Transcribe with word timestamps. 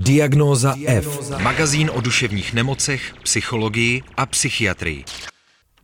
Diagnóza 0.00 0.74
F. 0.86 1.30
Magazín 1.42 1.90
o 1.94 2.00
duševních 2.00 2.54
nemocech, 2.54 3.14
psychologii 3.22 4.02
a 4.16 4.26
psychiatrii. 4.26 5.04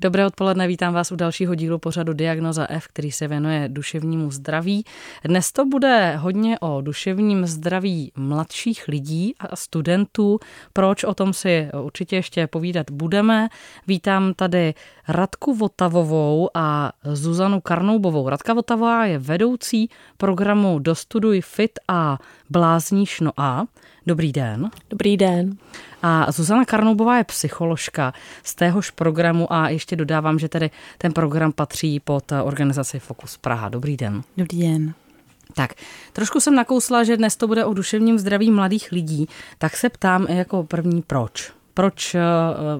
Dobré 0.00 0.26
odpoledne, 0.26 0.66
vítám 0.66 0.94
vás 0.94 1.12
u 1.12 1.16
dalšího 1.16 1.54
dílu 1.54 1.78
pořadu 1.78 2.12
Diagnoza 2.12 2.66
F, 2.70 2.88
který 2.88 3.12
se 3.12 3.28
věnuje 3.28 3.68
duševnímu 3.68 4.30
zdraví. 4.30 4.84
Dnes 5.24 5.52
to 5.52 5.64
bude 5.64 6.16
hodně 6.16 6.58
o 6.58 6.80
duševním 6.80 7.46
zdraví 7.46 8.12
mladších 8.16 8.88
lidí 8.88 9.34
a 9.38 9.56
studentů. 9.56 10.38
Proč 10.72 11.04
o 11.04 11.14
tom 11.14 11.32
si 11.32 11.68
určitě 11.84 12.16
ještě 12.16 12.46
povídat 12.46 12.90
budeme. 12.90 13.48
Vítám 13.86 14.34
tady 14.34 14.74
Radku 15.08 15.54
Votavovou 15.54 16.50
a 16.54 16.92
Zuzanu 17.12 17.60
Karnoubovou. 17.60 18.28
Radka 18.28 18.54
Votavová 18.54 19.06
je 19.06 19.18
vedoucí 19.18 19.90
programu 20.16 20.78
Dostuduj 20.78 21.40
Fit 21.40 21.72
a 21.88 22.18
Blázníš 22.50 23.20
no 23.20 23.32
a. 23.36 23.64
Dobrý 24.06 24.32
den. 24.32 24.70
Dobrý 24.90 25.16
den. 25.16 25.56
A 26.02 26.32
Zuzana 26.32 26.64
Karnoubová 26.64 27.18
je 27.18 27.24
psycholožka 27.24 28.14
z 28.42 28.54
téhož 28.54 28.90
programu 28.90 29.52
a 29.52 29.68
ještě 29.68 29.96
dodávám, 29.96 30.38
že 30.38 30.48
tedy 30.48 30.70
ten 30.98 31.12
program 31.12 31.52
patří 31.52 32.00
pod 32.00 32.32
organizaci 32.32 32.98
Focus 32.98 33.36
Praha. 33.36 33.68
Dobrý 33.68 33.96
den. 33.96 34.22
Dobrý 34.36 34.60
den. 34.60 34.94
Tak, 35.54 35.74
trošku 36.12 36.40
jsem 36.40 36.54
nakousla, 36.54 37.04
že 37.04 37.16
dnes 37.16 37.36
to 37.36 37.46
bude 37.46 37.64
o 37.64 37.74
duševním 37.74 38.18
zdraví 38.18 38.50
mladých 38.50 38.92
lidí, 38.92 39.28
tak 39.58 39.76
se 39.76 39.88
ptám 39.88 40.26
jako 40.28 40.64
první 40.64 41.02
proč. 41.02 41.52
Proč 41.74 42.14
eh, 42.14 42.20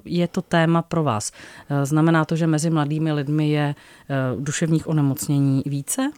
je 0.05 0.29
to 0.29 0.43
téma 0.43 0.83
pro 0.83 1.03
vás? 1.03 1.33
Eh, 1.69 1.87
znamená 1.87 2.25
to, 2.25 2.37
že 2.37 2.47
mezi 2.47 2.71
mladými 2.71 3.13
lidmi 3.13 3.51
je 3.51 3.75
eh, 3.75 4.15
duševních 4.41 4.89
onemocnění 4.89 5.63
více? 5.67 6.11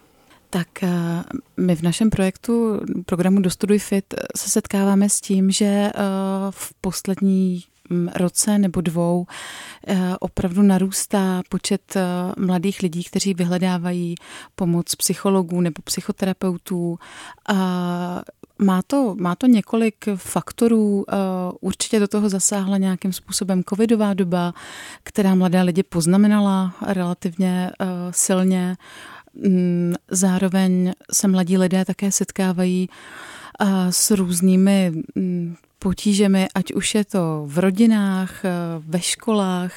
Tak 0.49 0.83
eh, 0.83 1.23
my 1.57 1.75
v 1.75 1.81
našem 1.81 2.09
projektu, 2.09 2.81
programu 3.05 3.41
Dostuduj 3.41 3.79
Fit, 3.79 4.13
se 4.37 4.49
setkáváme 4.49 5.09
s 5.09 5.21
tím, 5.21 5.51
že 5.51 5.65
eh, 5.65 5.91
v 6.49 6.73
poslední 6.81 7.63
mm, 7.89 8.09
roce 8.15 8.57
nebo 8.57 8.81
dvou 8.81 9.25
eh, 9.87 10.13
opravdu 10.19 10.61
narůstá 10.61 11.41
počet 11.49 11.93
mladých 12.37 12.81
lidí, 12.81 13.03
kteří 13.03 13.33
vyhledávají 13.33 14.15
pomoc 14.55 14.95
psychologů 14.95 15.61
nebo 15.61 15.81
psychoterapeutů. 15.83 16.99
Má 18.59 18.81
to, 18.87 19.15
má 19.19 19.35
to 19.35 19.47
několik 19.47 20.05
faktorů. 20.15 21.05
Určitě 21.61 21.99
do 21.99 22.07
toho 22.07 22.29
zasáhla 22.29 22.77
nějakým 22.77 23.13
způsobem 23.13 23.63
covidová 23.69 24.13
doba, 24.13 24.53
která 25.03 25.35
mladé 25.35 25.61
lidi 25.61 25.83
poznamenala 25.83 26.75
relativně 26.87 27.71
silně. 28.11 28.77
Mm, 29.43 29.93
zároveň 30.11 30.93
se 31.11 31.27
mladí 31.27 31.57
lidé 31.57 31.85
také 31.85 32.11
setkávají 32.11 32.89
s 33.89 34.11
různými 34.11 34.91
mm, 35.15 35.55
potížemi, 35.79 36.47
ať 36.55 36.73
už 36.73 36.95
je 36.95 37.05
to 37.05 37.43
v 37.47 37.57
rodinách, 37.57 38.43
ve 38.79 39.01
školách 39.01 39.73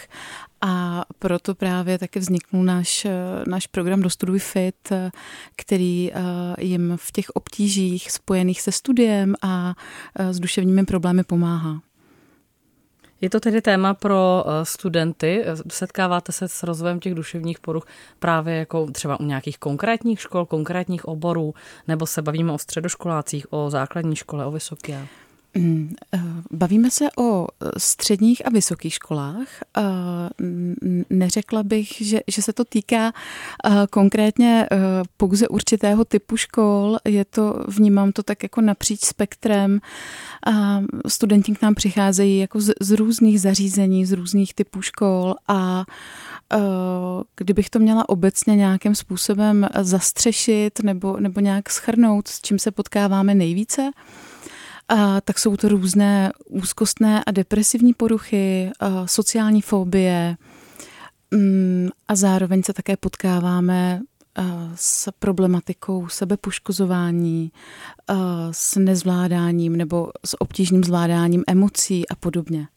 a 0.61 1.05
proto 1.19 1.55
právě 1.55 1.98
také 1.98 2.20
vzniknul 2.20 2.64
náš, 2.64 3.06
náš 3.47 3.67
program 3.67 4.02
Dostuduj 4.02 4.39
Fit, 4.39 4.92
který 5.56 6.12
jim 6.58 6.92
v 6.97 7.12
těch 7.12 7.30
obtížích 7.30 8.11
spojených 8.11 8.61
se 8.61 8.72
studiem 8.72 9.34
a 9.42 9.74
s 10.19 10.41
duševními 10.41 10.84
problémy 10.84 11.24
pomáhá. 11.24 11.80
Je 13.21 13.31
to 13.31 13.41
tedy 13.41 13.63
téma 13.63 13.95
pro 13.95 14.45
eh, 14.47 14.65
studenty? 14.65 15.45
Setkáváte 15.71 16.33
se 16.33 16.49
s 16.49 16.63
rozvojem 16.63 17.01
těch 17.01 17.15
duševních 17.15 17.61
poruch 17.61 17.87
právě 18.19 18.55
jako 18.55 18.91
třeba 18.91 19.21
u 19.21 19.25
nějakých 19.25 19.59
konkrétních 19.59 20.21
škol, 20.21 20.47
konkrétních 20.47 21.05
oborů, 21.05 21.55
nebo 21.89 22.07
se 22.07 22.23
bavíme 22.23 22.53
o 22.53 22.59
středoškolácích, 22.59 23.47
o 23.53 23.71
základní 23.71 24.17
škole, 24.17 24.47
o 24.47 24.51
vysoké? 24.51 25.07
Mm, 25.55 25.95
eh, 26.15 26.20
bavíme 26.51 26.91
se 26.91 27.05
o 27.19 27.47
eh, 27.47 27.70
středních 27.77 28.47
a 28.47 28.51
vysokých 28.51 28.95
školách. 28.95 29.48
Neřekla 31.11 31.62
bych, 31.62 31.92
že, 32.01 32.20
že 32.29 32.42
se 32.42 32.53
to 32.53 32.65
týká 32.65 33.12
konkrétně 33.91 34.67
pouze 35.17 35.48
určitého 35.48 36.05
typu 36.05 36.36
škol. 36.36 36.98
Je 37.05 37.24
to, 37.24 37.64
vnímám 37.69 38.13
to 38.13 38.23
tak 38.23 38.42
jako 38.42 38.61
napříč 38.61 39.01
spektrem. 39.01 39.80
Studenti 41.08 41.53
k 41.53 41.63
nám 41.63 41.74
přicházejí 41.74 42.39
jako 42.39 42.61
z, 42.61 42.73
z 42.80 42.91
různých 42.91 43.41
zařízení, 43.41 44.07
z 44.07 44.13
různých 44.13 44.55
typů 44.55 44.83
škol 44.83 45.35
a 45.48 45.85
kdybych 47.36 47.70
to 47.70 47.79
měla 47.79 48.08
obecně 48.08 48.57
nějakým 48.57 48.95
způsobem 48.95 49.69
zastřešit 49.80 50.80
nebo, 50.83 51.20
nebo 51.20 51.41
nějak 51.41 51.70
schrnout, 51.70 52.29
s 52.29 52.41
čím 52.41 52.58
se 52.58 52.70
potkáváme 52.70 53.35
nejvíce, 53.35 53.91
a 54.90 55.20
tak 55.20 55.39
jsou 55.39 55.56
to 55.56 55.68
různé 55.68 56.33
úzkostné 56.48 57.24
a 57.24 57.30
depresivní 57.30 57.95
poruchy, 57.95 58.70
a 58.80 59.06
sociální 59.06 59.62
fobie 59.62 60.36
mm, 61.30 61.89
a 62.08 62.14
zároveň 62.14 62.62
se 62.62 62.73
také 62.73 62.96
potkáváme 62.96 64.00
s 64.74 65.08
problematikou 65.18 66.08
sebepoškozování, 66.08 67.52
s 68.50 68.77
nezvládáním 68.77 69.77
nebo 69.77 70.11
s 70.24 70.40
obtížným 70.40 70.84
zvládáním 70.84 71.45
emocí 71.46 72.08
a 72.08 72.14
podobně. 72.14 72.68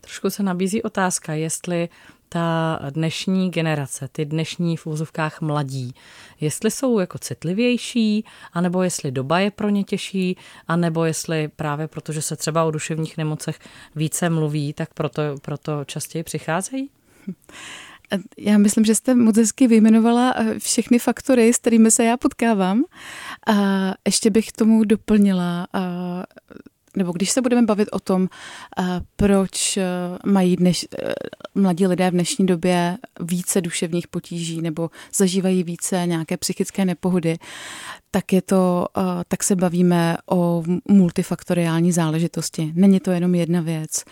Trošku 0.00 0.30
se 0.30 0.42
nabízí 0.42 0.82
otázka, 0.82 1.32
jestli 1.34 1.88
ta 2.34 2.80
dnešní 2.90 3.50
generace, 3.50 4.08
ty 4.12 4.24
dnešní 4.24 4.76
v 4.76 4.86
úzovkách 4.86 5.40
mladí, 5.40 5.94
jestli 6.40 6.70
jsou 6.70 6.98
jako 6.98 7.18
citlivější, 7.18 8.24
anebo 8.52 8.82
jestli 8.82 9.12
doba 9.12 9.38
je 9.38 9.50
pro 9.50 9.68
ně 9.68 9.84
těžší, 9.84 10.36
anebo 10.68 11.04
jestli 11.04 11.48
právě 11.48 11.88
protože 11.88 12.22
se 12.22 12.36
třeba 12.36 12.64
o 12.64 12.70
duševních 12.70 13.16
nemocech 13.16 13.58
více 13.96 14.30
mluví, 14.30 14.72
tak 14.72 14.94
proto, 14.94 15.22
proto 15.42 15.84
častěji 15.84 16.22
přicházejí? 16.22 16.90
Já 18.38 18.58
myslím, 18.58 18.84
že 18.84 18.94
jste 18.94 19.14
moc 19.14 19.36
hezky 19.36 19.66
vyjmenovala 19.66 20.34
eh, 20.36 20.58
všechny 20.58 20.98
faktory, 20.98 21.52
s 21.52 21.58
kterými 21.58 21.90
se 21.90 22.04
já 22.04 22.16
potkávám. 22.16 22.84
A 23.46 23.54
ještě 24.06 24.30
bych 24.30 24.52
tomu 24.52 24.84
doplnila 24.84 25.66
nebo 26.96 27.12
když 27.12 27.30
se 27.30 27.42
budeme 27.42 27.62
bavit 27.62 27.88
o 27.92 28.00
tom, 28.00 28.28
eh, 28.78 29.00
proč 29.16 29.76
eh, 29.76 29.84
mají 30.26 30.56
dneš, 30.56 30.86
eh, 30.98 31.12
mladí 31.54 31.86
lidé 31.86 32.10
v 32.10 32.12
dnešní 32.12 32.46
době 32.46 32.98
více 33.20 33.60
duševních 33.60 34.08
potíží 34.08 34.62
nebo 34.62 34.90
zažívají 35.14 35.62
více 35.62 36.02
nějaké 36.06 36.36
psychické 36.36 36.84
nepohody, 36.84 37.38
tak 38.10 38.32
je 38.32 38.42
to, 38.42 38.86
tak 39.28 39.42
se 39.42 39.56
bavíme 39.56 40.16
o 40.30 40.62
multifaktoriální 40.88 41.92
záležitosti. 41.92 42.72
Není 42.74 43.00
to 43.00 43.10
jenom 43.10 43.34
jedna 43.34 43.60
věc. 43.60 44.04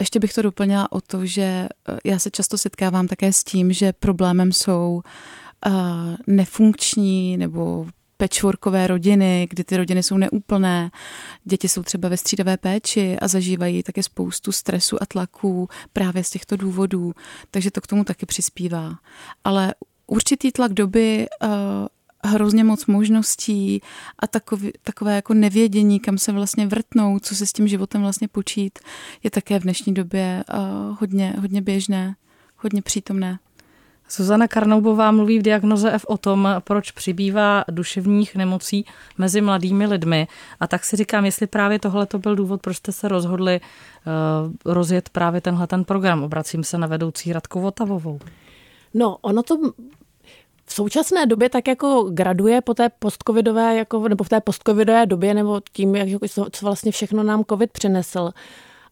Ještě 0.00 0.20
bych 0.20 0.32
to 0.32 0.42
doplnila 0.42 0.92
o 0.92 1.00
to, 1.00 1.26
že 1.26 1.68
já 2.04 2.18
se 2.18 2.30
často 2.30 2.58
setkávám 2.58 3.08
také 3.08 3.32
s 3.32 3.44
tím, 3.44 3.72
že 3.72 3.92
problémem 3.92 4.52
jsou 4.52 5.02
nefunkční 6.26 7.36
nebo 7.36 7.86
patchworkové 8.18 8.86
rodiny, 8.86 9.46
kdy 9.50 9.64
ty 9.64 9.76
rodiny 9.76 10.02
jsou 10.02 10.16
neúplné, 10.16 10.90
děti 11.44 11.68
jsou 11.68 11.82
třeba 11.82 12.08
ve 12.08 12.16
střídavé 12.16 12.56
péči 12.56 13.18
a 13.18 13.28
zažívají 13.28 13.82
také 13.82 14.02
spoustu 14.02 14.52
stresu 14.52 15.02
a 15.02 15.06
tlaků 15.06 15.68
právě 15.92 16.24
z 16.24 16.30
těchto 16.30 16.56
důvodů, 16.56 17.12
takže 17.50 17.70
to 17.70 17.80
k 17.80 17.86
tomu 17.86 18.04
taky 18.04 18.26
přispívá. 18.26 18.94
Ale 19.44 19.74
určitý 20.06 20.52
tlak 20.52 20.72
doby 20.72 21.26
uh, 21.42 21.50
hrozně 22.24 22.64
moc 22.64 22.86
možností 22.86 23.82
a 24.18 24.26
takový, 24.26 24.72
takové 24.82 25.14
jako 25.14 25.34
nevědění, 25.34 26.00
kam 26.00 26.18
se 26.18 26.32
vlastně 26.32 26.66
vrtnout, 26.66 27.26
co 27.26 27.34
se 27.34 27.46
s 27.46 27.52
tím 27.52 27.68
životem 27.68 28.00
vlastně 28.00 28.28
počít, 28.28 28.78
je 29.22 29.30
také 29.30 29.60
v 29.60 29.62
dnešní 29.62 29.94
době 29.94 30.44
uh, 30.54 30.96
hodně, 31.00 31.34
hodně 31.40 31.62
běžné, 31.62 32.16
hodně 32.56 32.82
přítomné. 32.82 33.38
Suzana 34.08 34.48
Karnoubová 34.48 35.10
mluví 35.10 35.38
v 35.38 35.42
diagnoze 35.42 35.92
F 35.92 36.04
o 36.04 36.18
tom, 36.18 36.48
proč 36.64 36.90
přibývá 36.90 37.64
duševních 37.70 38.36
nemocí 38.36 38.84
mezi 39.18 39.40
mladými 39.40 39.86
lidmi. 39.86 40.28
A 40.60 40.66
tak 40.66 40.84
si 40.84 40.96
říkám, 40.96 41.24
jestli 41.24 41.46
právě 41.46 41.78
tohle 41.78 42.06
to 42.06 42.18
byl 42.18 42.36
důvod, 42.36 42.60
proč 42.60 42.76
jste 42.76 42.92
se 42.92 43.08
rozhodli 43.08 43.60
uh, 43.60 44.72
rozjet 44.74 45.08
právě 45.08 45.40
tenhle 45.40 45.66
ten 45.66 45.84
program. 45.84 46.22
Obracím 46.22 46.64
se 46.64 46.78
na 46.78 46.86
vedoucí 46.86 47.32
Radku 47.32 47.60
Votavovou. 47.60 48.18
No, 48.94 49.16
ono 49.20 49.42
to 49.42 49.56
v 50.64 50.74
současné 50.74 51.26
době 51.26 51.48
tak 51.48 51.68
jako 51.68 52.10
graduje 52.10 52.60
po 52.60 52.74
té 52.74 52.88
postcovidové, 52.88 53.76
jako, 53.76 54.08
nebo 54.08 54.24
v 54.24 54.28
té 54.28 54.40
postcovidové 54.40 55.06
době, 55.06 55.34
nebo 55.34 55.60
tím, 55.72 55.96
jak, 55.96 56.08
co 56.30 56.66
vlastně 56.66 56.92
všechno 56.92 57.22
nám 57.22 57.44
covid 57.44 57.70
přinesl 57.70 58.30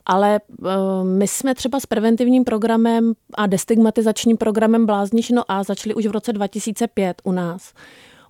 ale 0.07 0.41
uh, 0.59 0.69
my 1.05 1.29
jsme 1.29 1.55
třeba 1.55 1.81
s 1.81 1.87
preventivním 1.87 2.45
programem 2.45 3.13
a 3.35 3.47
destigmatizačním 3.47 4.37
programem 4.37 4.87
Bláznišno 4.87 5.43
A 5.49 5.63
začali 5.63 5.95
už 5.95 6.07
v 6.07 6.11
roce 6.11 6.33
2005 6.33 7.23
u 7.25 7.33
nás. 7.33 7.73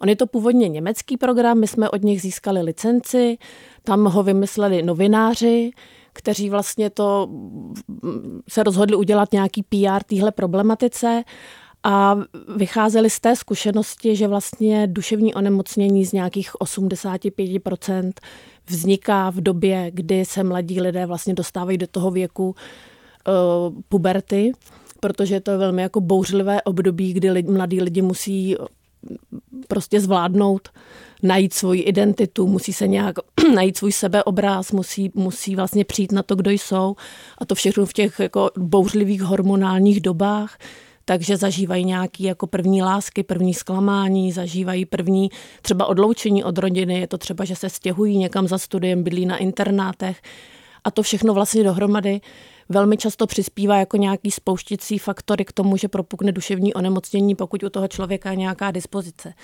On 0.00 0.08
je 0.08 0.16
to 0.16 0.26
původně 0.26 0.68
německý 0.68 1.16
program, 1.16 1.60
my 1.60 1.66
jsme 1.66 1.90
od 1.90 2.02
nich 2.02 2.22
získali 2.22 2.62
licenci, 2.62 3.38
tam 3.82 4.04
ho 4.04 4.22
vymysleli 4.22 4.82
novináři, 4.82 5.70
kteří 6.12 6.50
vlastně 6.50 6.90
to 6.90 7.28
se 8.48 8.62
rozhodli 8.62 8.96
udělat 8.96 9.32
nějaký 9.32 9.62
PR 9.62 10.02
téhle 10.06 10.32
problematice 10.32 11.24
a 11.82 12.16
vycházeli 12.56 13.10
z 13.10 13.20
té 13.20 13.36
zkušenosti, 13.36 14.16
že 14.16 14.28
vlastně 14.28 14.86
duševní 14.86 15.34
onemocnění 15.34 16.04
z 16.04 16.12
nějakých 16.12 16.54
85% 16.54 18.12
vzniká 18.70 19.30
v 19.30 19.40
době, 19.40 19.90
kdy 19.94 20.24
se 20.24 20.44
mladí 20.44 20.80
lidé 20.80 21.06
vlastně 21.06 21.34
dostávají 21.34 21.78
do 21.78 21.86
toho 21.86 22.10
věku 22.10 22.48
uh, 22.48 22.54
puberty, 23.88 24.52
protože 25.00 25.40
to 25.40 25.50
je 25.50 25.56
velmi 25.56 25.82
jako 25.82 26.00
bouřlivé 26.00 26.62
období, 26.62 27.12
kdy 27.12 27.30
lidi, 27.30 27.52
mladí 27.52 27.80
lidi 27.80 28.02
musí 28.02 28.56
prostě 29.68 30.00
zvládnout, 30.00 30.68
najít 31.22 31.54
svoji 31.54 31.82
identitu, 31.82 32.46
musí 32.46 32.72
se 32.72 32.88
nějak 32.88 33.16
najít 33.54 33.76
svůj 33.76 33.92
sebeobráz, 33.92 34.72
musí, 34.72 35.10
musí 35.14 35.56
vlastně 35.56 35.84
přijít 35.84 36.12
na 36.12 36.22
to, 36.22 36.36
kdo 36.36 36.50
jsou. 36.50 36.96
A 37.38 37.44
to 37.44 37.54
všechno 37.54 37.86
v 37.86 37.92
těch 37.92 38.20
jako 38.20 38.50
bouřlivých 38.58 39.22
hormonálních 39.22 40.00
dobách 40.00 40.58
takže 41.08 41.36
zažívají 41.36 41.84
nějaký 41.84 42.22
jako 42.22 42.46
první 42.46 42.82
lásky, 42.82 43.22
první 43.22 43.54
zklamání, 43.54 44.32
zažívají 44.32 44.84
první 44.84 45.30
třeba 45.62 45.86
odloučení 45.86 46.44
od 46.44 46.58
rodiny, 46.58 47.00
je 47.00 47.06
to 47.06 47.18
třeba, 47.18 47.44
že 47.44 47.56
se 47.56 47.70
stěhují 47.70 48.18
někam 48.18 48.48
za 48.48 48.58
studiem, 48.58 49.02
bydlí 49.02 49.26
na 49.26 49.36
internátech 49.36 50.22
a 50.84 50.90
to 50.90 51.02
všechno 51.02 51.34
vlastně 51.34 51.64
dohromady 51.64 52.20
velmi 52.68 52.96
často 52.96 53.26
přispívá 53.26 53.78
jako 53.78 53.96
nějaký 53.96 54.30
spouštěcí 54.30 54.98
faktory 54.98 55.44
k 55.44 55.52
tomu, 55.52 55.76
že 55.76 55.88
propukne 55.88 56.32
duševní 56.32 56.74
onemocnění, 56.74 57.34
pokud 57.34 57.62
u 57.62 57.70
toho 57.70 57.88
člověka 57.88 58.30
je 58.30 58.36
nějaká 58.36 58.70
dispozice. 58.70 59.34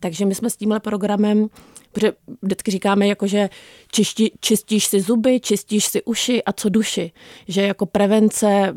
Takže 0.00 0.26
my 0.26 0.34
jsme 0.34 0.50
s 0.50 0.56
tímhle 0.56 0.80
programem, 0.80 1.48
protože 1.92 2.12
vždycky 2.42 2.70
říkáme, 2.70 3.06
jako, 3.06 3.26
že 3.26 3.50
čišti, 3.92 4.30
čistíš 4.40 4.86
si 4.86 5.00
zuby, 5.00 5.40
čistíš 5.40 5.84
si 5.84 6.02
uši 6.02 6.44
a 6.44 6.52
co 6.52 6.68
duši. 6.68 7.12
Že 7.48 7.62
jako 7.62 7.86
prevence 7.86 8.74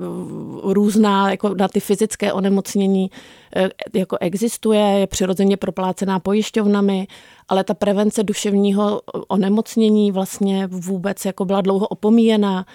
různá 0.63 1.31
jako 1.31 1.56
na 1.56 1.68
ty 1.68 1.80
fyzické 1.80 2.33
onemocnění 2.33 3.12
e, 3.56 3.69
jako 4.00 4.18
existuje, 4.21 4.81
je 4.81 5.07
přirozeně 5.07 5.57
proplácená 5.57 6.19
pojišťovnami, 6.19 7.07
ale 7.50 7.63
ta 7.63 7.74
prevence 7.74 8.24
duševního 8.24 9.01
onemocnění 9.27 10.12
vlastně 10.12 10.68
vůbec 10.68 11.25
jako 11.25 11.45
byla 11.45 11.62
dlouho 11.62 11.88
opomíjená 11.88 12.65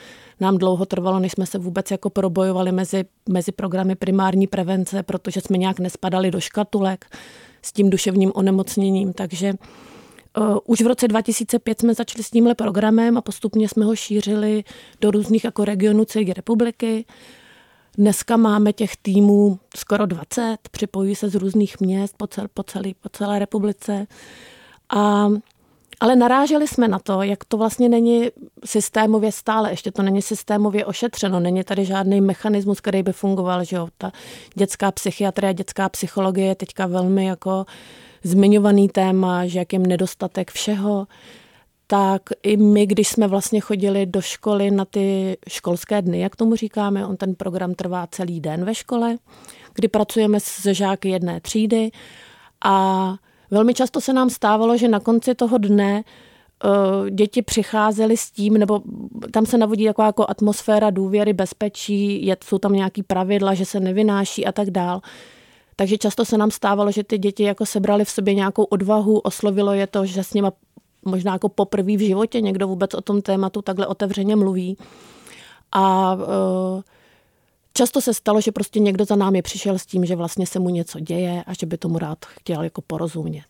nám 0.40 0.58
dlouho 0.58 0.86
trvalo, 0.86 1.18
než 1.18 1.32
jsme 1.32 1.46
se 1.46 1.58
vůbec 1.58 1.90
jako 1.90 2.10
probojovali 2.10 2.72
mezi, 2.72 3.04
mezi 3.28 3.52
programy 3.52 3.94
primární 3.94 4.46
prevence, 4.46 5.02
protože 5.02 5.40
jsme 5.40 5.58
nějak 5.58 5.78
nespadali 5.78 6.30
do 6.30 6.40
škatulek 6.40 7.06
s 7.64 7.72
tím 7.72 7.90
duševním 7.90 8.32
onemocněním. 8.34 9.12
Takže 9.12 9.54
uh, 10.38 10.58
už 10.64 10.80
v 10.80 10.86
roce 10.86 11.08
2005 11.08 11.80
jsme 11.80 11.94
začali 11.94 12.24
s 12.24 12.30
tímhle 12.30 12.54
programem 12.54 13.16
a 13.18 13.20
postupně 13.20 13.68
jsme 13.68 13.84
ho 13.84 13.96
šířili 13.96 14.64
do 15.00 15.10
různých 15.10 15.44
jako 15.44 15.64
regionů 15.64 16.04
celé 16.04 16.34
republiky. 16.34 17.04
Dneska 17.98 18.36
máme 18.36 18.72
těch 18.72 18.96
týmů 18.96 19.58
skoro 19.76 20.06
20, 20.06 20.56
připojují 20.70 21.14
se 21.14 21.28
z 21.28 21.34
různých 21.34 21.80
měst 21.80 22.14
po, 22.16 22.26
cel, 22.26 22.46
po, 22.54 22.62
celý, 22.62 22.94
po 22.94 23.08
celé 23.08 23.38
republice. 23.38 24.06
A 24.96 25.28
ale 26.04 26.16
naráželi 26.16 26.68
jsme 26.68 26.88
na 26.88 26.98
to, 26.98 27.22
jak 27.22 27.44
to 27.44 27.56
vlastně 27.56 27.88
není 27.88 28.28
systémově 28.64 29.32
stále, 29.32 29.70
ještě 29.70 29.92
to 29.92 30.02
není 30.02 30.22
systémově 30.22 30.86
ošetřeno, 30.86 31.40
není 31.40 31.64
tady 31.64 31.84
žádný 31.84 32.20
mechanismus, 32.20 32.80
který 32.80 33.02
by 33.02 33.12
fungoval, 33.12 33.64
že 33.64 33.76
jo, 33.76 33.88
ta 33.98 34.12
dětská 34.54 34.92
psychiatrie, 34.92 35.54
dětská 35.54 35.88
psychologie 35.88 36.46
je 36.46 36.54
teďka 36.54 36.86
velmi 36.86 37.26
jako 37.26 37.64
zmiňovaný 38.22 38.88
téma, 38.88 39.46
že 39.46 39.58
jak 39.58 39.72
je 39.72 39.78
nedostatek 39.78 40.50
všeho, 40.50 41.06
tak 41.86 42.22
i 42.42 42.56
my, 42.56 42.86
když 42.86 43.08
jsme 43.08 43.28
vlastně 43.28 43.60
chodili 43.60 44.06
do 44.06 44.20
školy 44.20 44.70
na 44.70 44.84
ty 44.84 45.36
školské 45.48 46.02
dny, 46.02 46.20
jak 46.20 46.36
tomu 46.36 46.56
říkáme, 46.56 47.06
on 47.06 47.16
ten 47.16 47.34
program 47.34 47.74
trvá 47.74 48.06
celý 48.06 48.40
den 48.40 48.64
ve 48.64 48.74
škole, 48.74 49.16
kdy 49.74 49.88
pracujeme 49.88 50.40
s 50.40 50.72
žáky 50.72 51.08
jedné 51.08 51.40
třídy 51.40 51.90
a 52.64 53.16
Velmi 53.50 53.74
často 53.74 54.00
se 54.00 54.12
nám 54.12 54.30
stávalo, 54.30 54.76
že 54.76 54.88
na 54.88 55.00
konci 55.00 55.34
toho 55.34 55.58
dne 55.58 56.04
uh, 56.64 57.10
děti 57.10 57.42
přicházely 57.42 58.16
s 58.16 58.30
tím, 58.30 58.54
nebo 58.54 58.82
tam 59.30 59.46
se 59.46 59.58
navodí 59.58 59.84
taková 59.86 60.06
jako 60.06 60.26
atmosféra 60.28 60.90
důvěry, 60.90 61.32
bezpečí, 61.32 62.32
jsou 62.44 62.58
tam 62.58 62.72
nějaký 62.72 63.02
pravidla, 63.02 63.54
že 63.54 63.64
se 63.64 63.80
nevynáší 63.80 64.46
a 64.46 64.52
tak 64.52 64.70
dál. 64.70 65.00
Takže 65.76 65.98
často 65.98 66.24
se 66.24 66.38
nám 66.38 66.50
stávalo, 66.50 66.92
že 66.92 67.04
ty 67.04 67.18
děti 67.18 67.42
jako 67.42 67.66
sebrali 67.66 68.04
v 68.04 68.10
sobě 68.10 68.34
nějakou 68.34 68.64
odvahu, 68.64 69.18
oslovilo 69.18 69.72
je 69.72 69.86
to, 69.86 70.06
že 70.06 70.24
s 70.24 70.34
nima 70.34 70.52
možná 71.04 71.32
jako 71.32 71.48
poprvé 71.48 71.96
v 71.96 72.06
životě 72.06 72.40
někdo 72.40 72.68
vůbec 72.68 72.94
o 72.94 73.00
tom 73.00 73.22
tématu 73.22 73.62
takhle 73.62 73.86
otevřeně 73.86 74.36
mluví. 74.36 74.78
A 75.72 76.14
uh, 76.14 76.20
Často 77.76 78.00
se 78.00 78.14
stalo, 78.14 78.40
že 78.40 78.52
prostě 78.52 78.80
někdo 78.80 79.04
za 79.04 79.16
námi 79.16 79.42
přišel 79.42 79.78
s 79.78 79.86
tím, 79.86 80.04
že 80.04 80.16
vlastně 80.16 80.46
se 80.46 80.58
mu 80.58 80.68
něco 80.68 81.00
děje 81.00 81.44
a 81.46 81.54
že 81.60 81.66
by 81.66 81.78
tomu 81.78 81.98
rád 81.98 82.18
chtěl 82.24 82.62
jako 82.62 82.82
porozumět. 82.82 83.44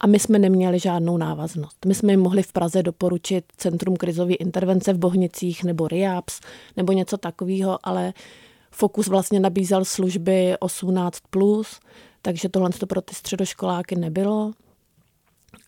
A 0.00 0.06
my 0.06 0.18
jsme 0.18 0.38
neměli 0.38 0.78
žádnou 0.78 1.16
návaznost. 1.16 1.76
My 1.86 1.94
jsme 1.94 2.12
jim 2.12 2.20
mohli 2.20 2.42
v 2.42 2.52
Praze 2.52 2.82
doporučit 2.82 3.44
Centrum 3.56 3.96
krizové 3.96 4.34
intervence 4.34 4.92
v 4.92 4.98
Bohnicích 4.98 5.64
nebo 5.64 5.88
RIAPS 5.88 6.40
nebo 6.76 6.92
něco 6.92 7.16
takového, 7.16 7.78
ale 7.82 8.12
Fokus 8.70 9.06
vlastně 9.06 9.40
nabízel 9.40 9.84
služby 9.84 10.54
18+, 10.60 11.10
plus, 11.30 11.80
takže 12.22 12.48
tohle 12.48 12.70
to 12.70 12.86
pro 12.86 13.00
ty 13.00 13.14
středoškoláky 13.14 13.96
nebylo. 13.96 14.52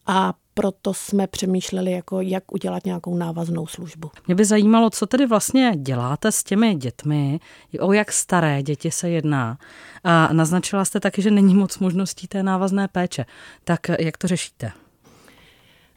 A 0.07 0.35
proto 0.61 0.95
jsme 0.95 1.27
přemýšleli, 1.27 1.93
jako 1.93 2.21
jak 2.21 2.53
udělat 2.53 2.85
nějakou 2.85 3.17
návaznou 3.17 3.67
službu. 3.67 4.11
Mě 4.27 4.35
by 4.35 4.45
zajímalo, 4.45 4.91
co 4.91 5.07
tedy 5.07 5.27
vlastně 5.27 5.73
děláte 5.77 6.33
s 6.33 6.45
těmi 6.45 6.75
dětmi, 6.75 7.41
o 7.81 7.93
jak 7.93 8.13
staré 8.13 8.63
děti 8.63 8.91
se 8.91 9.11
jedná. 9.11 9.59
A 10.05 10.33
naznačila 10.33 10.85
jste 10.85 11.01
taky, 11.01 11.23
že 11.23 11.31
není 11.31 11.55
moc 11.55 11.79
možností 11.79 12.29
té 12.29 12.43
návazné 12.43 12.89
péče. 12.89 13.25
Tak 13.65 13.81
jak 13.99 14.19
to 14.19 14.29
řešíte? 14.29 14.73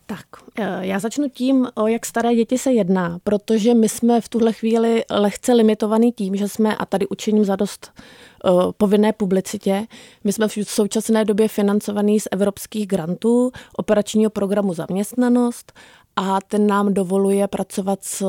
Tak, 0.05 0.25
eh, 0.59 0.77
já 0.81 0.99
začnu 0.99 1.29
tím, 1.29 1.67
o 1.75 1.87
jak 1.87 2.05
staré 2.05 2.35
děti 2.35 2.57
se 2.57 2.73
jedná, 2.73 3.19
protože 3.23 3.73
my 3.73 3.89
jsme 3.89 4.21
v 4.21 4.29
tuhle 4.29 4.53
chvíli 4.53 5.03
lehce 5.09 5.53
limitovaný 5.53 6.11
tím, 6.11 6.35
že 6.35 6.47
jsme, 6.47 6.75
a 6.75 6.85
tady 6.85 7.07
učiním 7.07 7.45
zadost 7.45 7.91
eh, 7.95 8.49
povinné 8.77 9.13
publicitě, 9.13 9.87
my 10.23 10.33
jsme 10.33 10.47
v 10.47 10.53
současné 10.63 11.25
době 11.25 11.47
financovaný 11.47 12.19
z 12.19 12.27
evropských 12.31 12.87
grantů 12.87 13.51
operačního 13.77 14.29
programu 14.29 14.73
Zaměstnanost 14.73 15.73
a 16.15 16.39
ten 16.47 16.67
nám 16.67 16.93
dovoluje 16.93 17.47
pracovat 17.47 18.03
s 18.03 18.25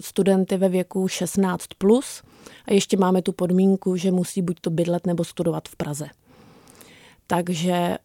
studenty 0.00 0.56
ve 0.56 0.68
věku 0.68 1.06
16+, 1.06 1.56
plus, 1.78 2.22
a 2.66 2.72
ještě 2.72 2.96
máme 2.96 3.22
tu 3.22 3.32
podmínku, 3.32 3.96
že 3.96 4.10
musí 4.10 4.42
buď 4.42 4.60
to 4.60 4.70
bydlet 4.70 5.06
nebo 5.06 5.24
studovat 5.24 5.68
v 5.68 5.76
Praze. 5.76 6.06
Takže 7.26 7.72
eh, 7.72 7.98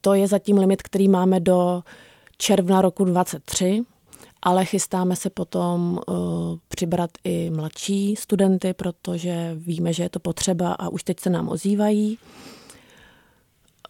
to 0.00 0.14
je 0.14 0.28
zatím 0.28 0.58
limit, 0.58 0.82
který 0.82 1.08
máme 1.08 1.40
do 1.40 1.82
června 2.38 2.82
roku 2.82 3.04
23, 3.04 3.82
ale 4.42 4.64
chystáme 4.64 5.16
se 5.16 5.30
potom 5.30 6.00
uh, 6.08 6.16
přibrat 6.68 7.10
i 7.24 7.50
mladší 7.50 8.16
studenty, 8.16 8.74
protože 8.74 9.52
víme, 9.54 9.92
že 9.92 10.02
je 10.02 10.08
to 10.08 10.20
potřeba 10.20 10.72
a 10.72 10.88
už 10.88 11.02
teď 11.02 11.20
se 11.20 11.30
nám 11.30 11.48
ozývají. 11.48 12.18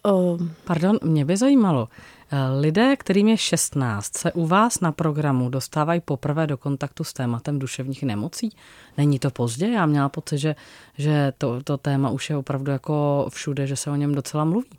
Uh, 0.07 0.41
Pardon, 0.65 0.99
mě 1.03 1.25
by 1.25 1.37
zajímalo, 1.37 1.89
eh, 2.31 2.61
lidé, 2.61 2.97
kterým 2.97 3.29
je 3.29 3.37
16, 3.37 4.17
se 4.17 4.33
u 4.33 4.47
vás 4.47 4.81
na 4.81 4.93
programu 4.93 5.49
dostávají 5.49 6.01
poprvé 6.01 6.47
do 6.47 6.57
kontaktu 6.57 7.05
s 7.05 7.13
tématem 7.13 7.59
duševních 7.59 8.03
nemocí? 8.03 8.51
Není 8.97 9.19
to 9.19 9.31
pozdě? 9.31 9.67
Já 9.69 9.87
měla 9.87 10.09
pocit, 10.09 10.39
že, 10.39 10.57
že 10.99 11.33
to, 11.39 11.63
to 11.63 11.77
téma 11.77 12.11
už 12.11 12.31
je 12.31 12.37
opravdu 12.37 12.73
jako 12.73 13.27
všude, 13.29 13.67
že 13.67 13.77
se 13.77 13.91
o 13.91 13.97
něm 13.97 14.15
docela 14.15 14.45
mluví. 14.45 14.71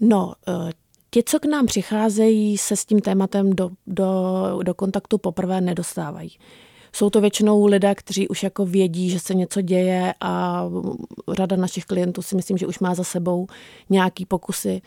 No, 0.00 0.32
Ti, 1.10 1.22
co 1.22 1.40
k 1.40 1.44
nám 1.44 1.66
přicházejí, 1.66 2.58
se 2.58 2.76
s 2.76 2.84
tím 2.84 3.00
tématem 3.00 3.52
do, 3.52 3.70
do, 3.86 4.08
do 4.62 4.74
kontaktu 4.74 5.18
poprvé 5.18 5.60
nedostávají. 5.60 6.38
Jsou 6.92 7.10
to 7.10 7.20
většinou 7.20 7.66
lidé, 7.66 7.94
kteří 7.94 8.28
už 8.28 8.42
jako 8.42 8.66
vědí, 8.66 9.10
že 9.10 9.20
se 9.20 9.34
něco 9.34 9.60
děje 9.60 10.14
a 10.20 10.64
řada 11.32 11.56
našich 11.56 11.84
klientů 11.84 12.22
si 12.22 12.36
myslím, 12.36 12.58
že 12.58 12.66
už 12.66 12.78
má 12.78 12.94
za 12.94 13.04
sebou 13.04 13.46
nějaký 13.90 14.26
pokusy 14.26 14.82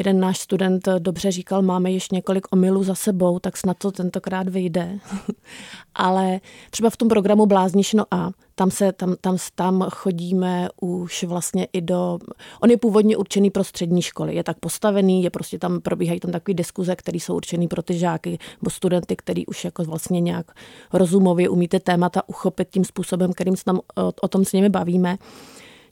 jeden 0.00 0.20
náš 0.20 0.38
student 0.38 0.88
dobře 0.98 1.32
říkal, 1.32 1.62
máme 1.62 1.90
již 1.90 2.10
několik 2.10 2.46
omylů 2.50 2.82
za 2.82 2.94
sebou, 2.94 3.38
tak 3.38 3.56
snad 3.56 3.78
to 3.78 3.92
tentokrát 3.92 4.48
vyjde. 4.48 4.98
Ale 5.94 6.40
třeba 6.70 6.90
v 6.90 6.96
tom 6.96 7.08
programu 7.08 7.46
Bláznišno 7.46 8.04
A, 8.10 8.30
tam, 8.54 8.70
se, 8.70 8.92
tam, 8.92 9.16
tam, 9.20 9.36
tam 9.54 9.86
chodíme 9.90 10.68
už 10.80 11.24
vlastně 11.24 11.66
i 11.72 11.80
do... 11.80 12.18
On 12.62 12.70
je 12.70 12.76
původně 12.76 13.16
určený 13.16 13.50
pro 13.50 13.64
střední 13.64 14.02
školy, 14.02 14.34
je 14.34 14.44
tak 14.44 14.58
postavený, 14.58 15.22
je 15.22 15.30
prostě 15.30 15.58
tam, 15.58 15.80
probíhají 15.80 16.20
tam 16.20 16.32
takové 16.32 16.54
diskuze, 16.54 16.96
které 16.96 17.16
jsou 17.16 17.36
určený 17.36 17.68
pro 17.68 17.82
ty 17.82 17.98
žáky 17.98 18.38
nebo 18.62 18.70
studenty, 18.70 19.16
který 19.16 19.46
už 19.46 19.64
jako 19.64 19.84
vlastně 19.84 20.20
nějak 20.20 20.46
rozumově 20.92 21.48
umí 21.48 21.68
ty 21.68 21.80
témata 21.80 22.28
uchopit 22.28 22.68
tím 22.70 22.84
způsobem, 22.84 23.32
kterým 23.32 23.56
se 23.56 23.64
tam 23.64 23.78
o, 23.78 24.12
o 24.22 24.28
tom 24.28 24.44
s 24.44 24.52
nimi 24.52 24.68
bavíme. 24.68 25.16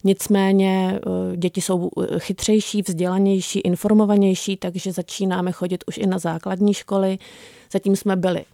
Nicméně 0.05 1.01
eh, 1.33 1.37
děti 1.37 1.61
jsou 1.61 1.91
eh, 2.03 2.19
chytřejší, 2.19 2.83
vzdělanější, 2.83 3.61
informovanější, 3.61 4.57
takže 4.57 4.93
začínáme 4.93 5.53
chodit 5.53 5.85
už 5.87 5.99
i 5.99 6.07
na 6.07 6.19
základní 6.19 6.75
školy. 6.75 7.19
Zatím 7.73 7.97
jsme 7.97 8.17
byli 8.17 8.45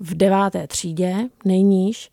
v 0.00 0.14
deváté 0.14 0.66
třídě, 0.66 1.16
nejníž. 1.44 2.10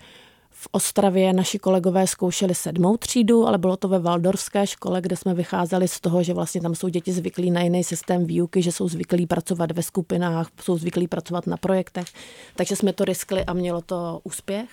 v 0.63 0.67
Ostravě 0.71 1.33
naši 1.33 1.59
kolegové 1.59 2.07
zkoušeli 2.07 2.55
sedmou 2.55 2.97
třídu, 2.97 3.47
ale 3.47 3.57
bylo 3.57 3.77
to 3.77 3.87
ve 3.87 3.99
Valdorské 3.99 4.67
škole, 4.67 5.01
kde 5.01 5.15
jsme 5.15 5.33
vycházeli 5.33 5.87
z 5.87 5.99
toho, 5.99 6.23
že 6.23 6.33
vlastně 6.33 6.61
tam 6.61 6.75
jsou 6.75 6.87
děti 6.89 7.13
zvyklí 7.13 7.51
na 7.51 7.61
jiný 7.61 7.83
systém 7.83 8.25
výuky, 8.25 8.61
že 8.61 8.71
jsou 8.71 8.89
zvyklí 8.89 9.27
pracovat 9.27 9.71
ve 9.71 9.83
skupinách, 9.83 10.47
jsou 10.61 10.77
zvyklí 10.77 11.07
pracovat 11.07 11.47
na 11.47 11.57
projektech. 11.57 12.07
Takže 12.55 12.75
jsme 12.75 12.93
to 12.93 13.05
riskli 13.05 13.45
a 13.45 13.53
mělo 13.53 13.81
to 13.81 14.19
úspěch. 14.23 14.69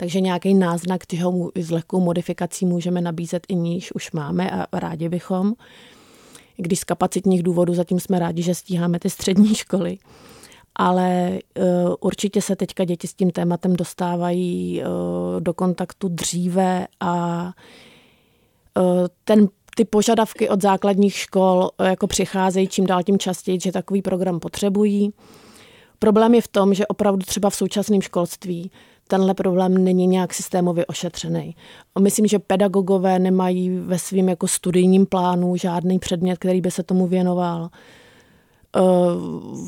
Takže 0.00 0.20
nějaký 0.20 0.54
náznak, 0.54 1.00
ho 1.20 1.50
s 1.54 1.70
lehkou 1.70 2.00
modifikací 2.00 2.66
můžeme 2.66 3.00
nabízet 3.00 3.46
i 3.48 3.54
níž, 3.54 3.92
už 3.92 4.12
máme 4.12 4.50
a 4.50 4.78
rádi 4.78 5.08
bychom. 5.08 5.52
Když 6.56 6.80
z 6.80 6.84
kapacitních 6.84 7.42
důvodů 7.42 7.74
zatím 7.74 8.00
jsme 8.00 8.18
rádi, 8.18 8.42
že 8.42 8.54
stíháme 8.54 8.98
ty 8.98 9.10
střední 9.10 9.54
školy 9.54 9.98
ale 10.78 11.38
uh, 11.58 11.94
určitě 12.00 12.42
se 12.42 12.56
teďka 12.56 12.84
děti 12.84 13.06
s 13.06 13.14
tím 13.14 13.30
tématem 13.30 13.76
dostávají 13.76 14.82
uh, 14.82 15.40
do 15.40 15.54
kontaktu 15.54 16.08
dříve 16.08 16.86
a 17.00 17.44
uh, 18.76 19.06
ten 19.24 19.48
ty 19.76 19.84
požadavky 19.84 20.48
od 20.48 20.62
základních 20.62 21.14
škol 21.14 21.70
jako 21.82 22.06
přicházejí 22.06 22.68
čím 22.68 22.86
dál 22.86 23.02
tím 23.02 23.18
častěji, 23.18 23.60
že 23.60 23.72
takový 23.72 24.02
program 24.02 24.40
potřebují. 24.40 25.12
Problém 25.98 26.34
je 26.34 26.40
v 26.42 26.48
tom, 26.48 26.74
že 26.74 26.86
opravdu 26.86 27.22
třeba 27.26 27.50
v 27.50 27.54
současném 27.54 28.02
školství 28.02 28.70
tenhle 29.08 29.34
problém 29.34 29.84
není 29.84 30.06
nějak 30.06 30.34
systémově 30.34 30.86
ošetřený. 30.86 31.56
Myslím, 32.00 32.26
že 32.26 32.38
pedagogové 32.38 33.18
nemají 33.18 33.70
ve 33.70 33.98
svém 33.98 34.28
jako 34.28 34.48
studijním 34.48 35.06
plánu 35.06 35.56
žádný 35.56 35.98
předmět, 35.98 36.38
který 36.38 36.60
by 36.60 36.70
se 36.70 36.82
tomu 36.82 37.06
věnoval 37.06 37.70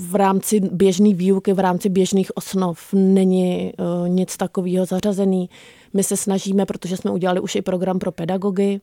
v 0.08 0.14
rámci 0.14 0.60
běžné 0.60 1.14
výuky, 1.14 1.52
v 1.52 1.58
rámci 1.58 1.88
běžných 1.88 2.37
osnov 2.37 2.88
není 2.92 3.72
eh, 3.72 4.08
nic 4.08 4.37
takového 4.37 4.87
zařazený. 4.87 5.50
My 5.94 6.02
se 6.02 6.16
snažíme, 6.16 6.66
protože 6.66 6.96
jsme 6.96 7.10
udělali 7.10 7.40
už 7.40 7.54
i 7.54 7.62
program 7.62 7.99
pro 7.99 8.12
pedagogy, 8.12 8.80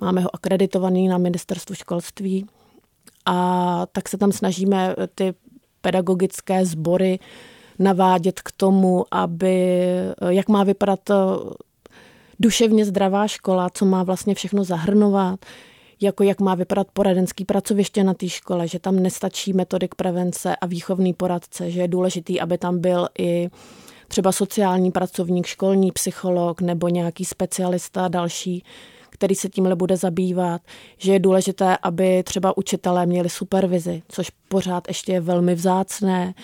máme 0.00 0.20
ho 0.20 0.34
akreditovaný 0.34 1.08
na 1.08 1.18
ministerstvu 1.18 1.74
školství 1.74 2.46
a 3.26 3.86
tak 3.92 4.08
se 4.08 4.18
tam 4.18 4.32
snažíme 4.32 4.94
ty 5.14 5.34
pedagogické 5.84 6.66
sbory 6.66 7.18
navádět 7.78 8.40
k 8.40 8.52
tomu, 8.52 9.04
aby, 9.10 9.84
eh, 9.84 10.34
jak 10.34 10.48
má 10.48 10.64
vypadat 10.64 11.10
eh, 11.10 11.14
duševně 12.40 12.84
zdravá 12.84 13.28
škola, 13.28 13.70
co 13.70 13.84
má 13.84 14.02
vlastně 14.02 14.34
všechno 14.34 14.64
zahrnovat, 14.64 15.40
jako 16.00 16.22
jak 16.22 16.40
má 16.40 16.54
vypadat 16.54 16.86
poradenský 16.92 17.44
pracoviště 17.44 18.04
na 18.04 18.14
té 18.14 18.28
škole, 18.28 18.68
že 18.68 18.78
tam 18.78 18.96
nestačí 18.96 19.52
metodik 19.52 19.94
prevence 19.94 20.56
a 20.56 20.66
výchovný 20.66 21.12
poradce, 21.12 21.70
že 21.70 21.80
je 21.80 21.88
důležitý, 21.88 22.40
aby 22.40 22.58
tam 22.58 22.78
byl 22.80 23.08
i 23.18 23.50
třeba 24.08 24.32
sociální 24.32 24.90
pracovník, 24.90 25.46
školní 25.46 25.92
psycholog 25.92 26.60
nebo 26.60 26.88
nějaký 26.88 27.24
specialista 27.24 28.08
další, 28.08 28.64
který 29.24 29.34
se 29.34 29.48
tímhle 29.48 29.76
bude 29.76 29.96
zabývat, 29.96 30.60
že 30.98 31.12
je 31.12 31.18
důležité, 31.18 31.76
aby 31.82 32.22
třeba 32.22 32.56
učitelé 32.56 33.06
měli 33.06 33.30
supervizi, 33.30 34.02
což 34.08 34.30
pořád 34.48 34.88
ještě 34.88 35.12
je 35.12 35.20
velmi 35.20 35.54
vzácné, 35.54 36.34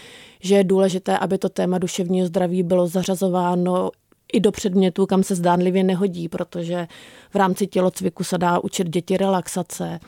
že 0.41 0.55
je 0.55 0.65
důležité, 0.65 1.19
aby 1.19 1.39
to 1.39 1.49
téma 1.49 1.79
duševního 1.79 2.27
zdraví 2.27 2.63
bylo 2.63 2.87
zařazováno 2.87 3.91
i 4.33 4.41
do 4.41 4.53
předmětů, 4.53 5.07
kam 5.07 5.23
se 5.23 5.35
zdánlivě 5.35 5.85
nehodí, 5.85 6.29
protože 6.29 6.89
v 7.31 7.35
rámci 7.35 7.67
tělocviku 7.67 8.25
se 8.25 8.39
dá 8.39 8.59
učit 8.59 8.89
děti 8.89 9.17
relaxace, 9.17 10.01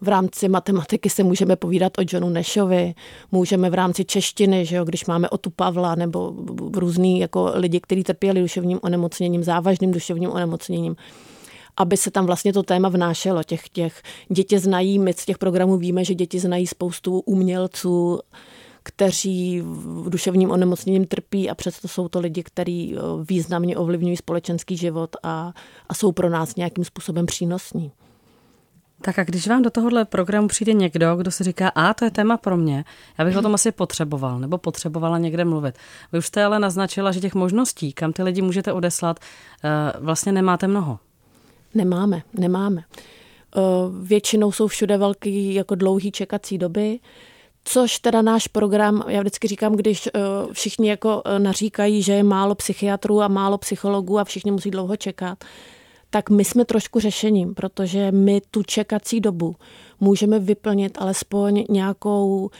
v 0.00 0.08
rámci 0.08 0.48
matematiky 0.48 1.10
se 1.10 1.22
můžeme 1.22 1.56
povídat 1.56 1.98
o 1.98 2.02
Johnu 2.12 2.28
Nešovi, 2.28 2.94
můžeme 3.32 3.70
v 3.70 3.74
rámci 3.74 4.04
češtiny, 4.04 4.66
že 4.66 4.76
jo, 4.76 4.84
když 4.84 5.06
máme 5.06 5.28
o 5.28 5.38
tu 5.38 5.50
Pavla 5.50 5.94
nebo 5.94 6.34
různý 6.72 7.20
jako 7.20 7.52
lidi, 7.54 7.80
kteří 7.80 8.04
trpěli 8.04 8.40
duševním 8.40 8.78
onemocněním, 8.82 9.42
závažným 9.42 9.90
duševním 9.90 10.30
onemocněním, 10.30 10.96
aby 11.78 11.96
se 11.96 12.10
tam 12.10 12.26
vlastně 12.26 12.52
to 12.52 12.62
téma 12.62 12.88
vnášelo. 12.88 13.42
Těch, 13.42 13.68
těch 13.68 14.02
děti 14.28 14.58
znají, 14.58 14.98
my 14.98 15.12
z 15.12 15.24
těch 15.24 15.38
programů 15.38 15.76
víme, 15.76 16.04
že 16.04 16.14
děti 16.14 16.38
znají 16.38 16.66
spoustu 16.66 17.20
umělců, 17.20 18.20
kteří 18.82 19.60
v 19.64 20.10
duševním 20.10 20.50
onemocněním 20.50 21.06
trpí 21.06 21.50
a 21.50 21.54
přesto 21.54 21.88
jsou 21.88 22.08
to 22.08 22.20
lidi, 22.20 22.42
kteří 22.42 22.94
eh, 22.96 23.00
významně 23.28 23.76
ovlivňují 23.76 24.16
společenský 24.16 24.76
život 24.76 25.16
a, 25.22 25.52
a 25.88 25.94
jsou 25.94 26.12
pro 26.12 26.28
nás 26.30 26.56
nějakým 26.56 26.84
způsobem 26.84 27.26
přínosní. 27.26 27.92
Tak 29.00 29.18
a 29.18 29.24
když 29.24 29.48
vám 29.48 29.62
do 29.62 29.70
tohohle 29.70 30.04
programu 30.04 30.48
přijde 30.48 30.72
někdo, 30.72 31.16
kdo 31.16 31.30
si 31.30 31.44
říká, 31.44 31.68
a 31.68 31.94
to 31.94 32.04
je 32.04 32.10
téma 32.10 32.36
pro 32.36 32.56
mě, 32.56 32.84
já 33.18 33.24
bych 33.24 33.36
o 33.36 33.42
tom 33.42 33.54
asi 33.54 33.72
potřeboval, 33.72 34.38
nebo 34.38 34.58
potřebovala 34.58 35.18
někde 35.18 35.44
mluvit. 35.44 35.74
Vy 36.12 36.18
už 36.18 36.26
jste 36.26 36.44
ale 36.44 36.58
naznačila, 36.58 37.12
že 37.12 37.20
těch 37.20 37.34
možností, 37.34 37.92
kam 37.92 38.12
ty 38.12 38.22
lidi 38.22 38.42
můžete 38.42 38.72
odeslat, 38.72 39.18
eh, 39.64 39.92
vlastně 40.00 40.32
nemáte 40.32 40.66
mnoho. 40.66 40.98
Nemáme, 41.74 42.22
nemáme. 42.34 42.84
Eh, 43.56 43.60
většinou 44.02 44.52
jsou 44.52 44.66
všude 44.66 44.98
velký, 44.98 45.54
jako 45.54 45.74
dlouhý 45.74 46.12
čekací 46.12 46.58
doby. 46.58 47.00
Což 47.64 47.98
teda 47.98 48.22
náš 48.22 48.48
program, 48.48 49.04
já 49.08 49.20
vždycky 49.20 49.48
říkám, 49.48 49.76
když 49.76 50.06
uh, 50.06 50.52
všichni 50.52 50.88
jako 50.88 51.22
uh, 51.26 51.38
naříkají, 51.38 52.02
že 52.02 52.12
je 52.12 52.22
málo 52.22 52.54
psychiatrů 52.54 53.22
a 53.22 53.28
málo 53.28 53.58
psychologů 53.58 54.18
a 54.18 54.24
všichni 54.24 54.50
musí 54.50 54.70
dlouho 54.70 54.96
čekat, 54.96 55.44
tak 56.10 56.30
my 56.30 56.44
jsme 56.44 56.64
trošku 56.64 57.00
řešením, 57.00 57.54
protože 57.54 58.12
my 58.12 58.40
tu 58.50 58.62
čekací 58.62 59.20
dobu 59.20 59.56
můžeme 60.00 60.38
vyplnit 60.38 60.98
alespoň 61.00 61.64
nějakou, 61.68 62.50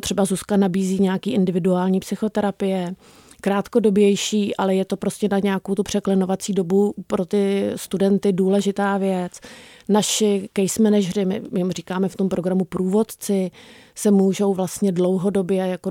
třeba 0.00 0.24
Zuzka 0.24 0.56
nabízí 0.56 1.02
nějaký 1.02 1.32
individuální 1.32 2.00
psychoterapie, 2.00 2.94
krátkodobější, 3.42 4.56
ale 4.56 4.74
je 4.74 4.84
to 4.84 4.96
prostě 4.96 5.28
na 5.30 5.38
nějakou 5.38 5.74
tu 5.74 5.82
překlenovací 5.82 6.52
dobu 6.52 6.94
pro 7.06 7.24
ty 7.24 7.72
studenty 7.76 8.32
důležitá 8.32 8.98
věc. 8.98 9.40
Naši 9.88 10.48
case 10.56 10.82
managery, 10.82 11.24
my 11.24 11.42
jim 11.56 11.72
říkáme 11.72 12.08
v 12.08 12.16
tom 12.16 12.28
programu 12.28 12.64
průvodci, 12.64 13.50
se 13.94 14.10
můžou 14.10 14.54
vlastně 14.54 14.92
dlouhodobě 14.92 15.66
jako 15.66 15.90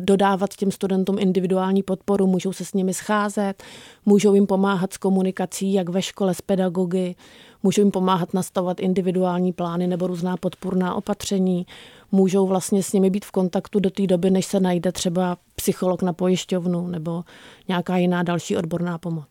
dodávat 0.00 0.54
těm 0.54 0.70
studentům 0.70 1.18
individuální 1.18 1.82
podporu, 1.82 2.26
můžou 2.26 2.52
se 2.52 2.64
s 2.64 2.74
nimi 2.74 2.94
scházet, 2.94 3.62
můžou 4.06 4.34
jim 4.34 4.46
pomáhat 4.46 4.92
s 4.92 4.96
komunikací, 4.96 5.72
jak 5.72 5.88
ve 5.88 6.02
škole 6.02 6.34
s 6.34 6.40
pedagogy, 6.40 7.14
můžou 7.62 7.82
jim 7.82 7.90
pomáhat 7.90 8.34
nastavovat 8.34 8.80
individuální 8.80 9.52
plány 9.52 9.86
nebo 9.86 10.06
různá 10.06 10.36
podpůrná 10.36 10.94
opatření, 10.94 11.66
můžou 12.12 12.46
vlastně 12.46 12.82
s 12.82 12.92
nimi 12.92 13.10
být 13.10 13.24
v 13.24 13.30
kontaktu 13.30 13.80
do 13.80 13.90
té 13.90 14.06
doby, 14.06 14.30
než 14.30 14.46
se 14.46 14.60
najde 14.60 14.92
třeba 14.92 15.36
psycholog 15.54 16.02
na 16.02 16.12
pojišťovnu 16.12 16.86
nebo 16.86 17.24
nějaká 17.68 17.96
jiná 17.96 18.22
další 18.22 18.56
odborná 18.56 18.98
pomoc. 18.98 19.28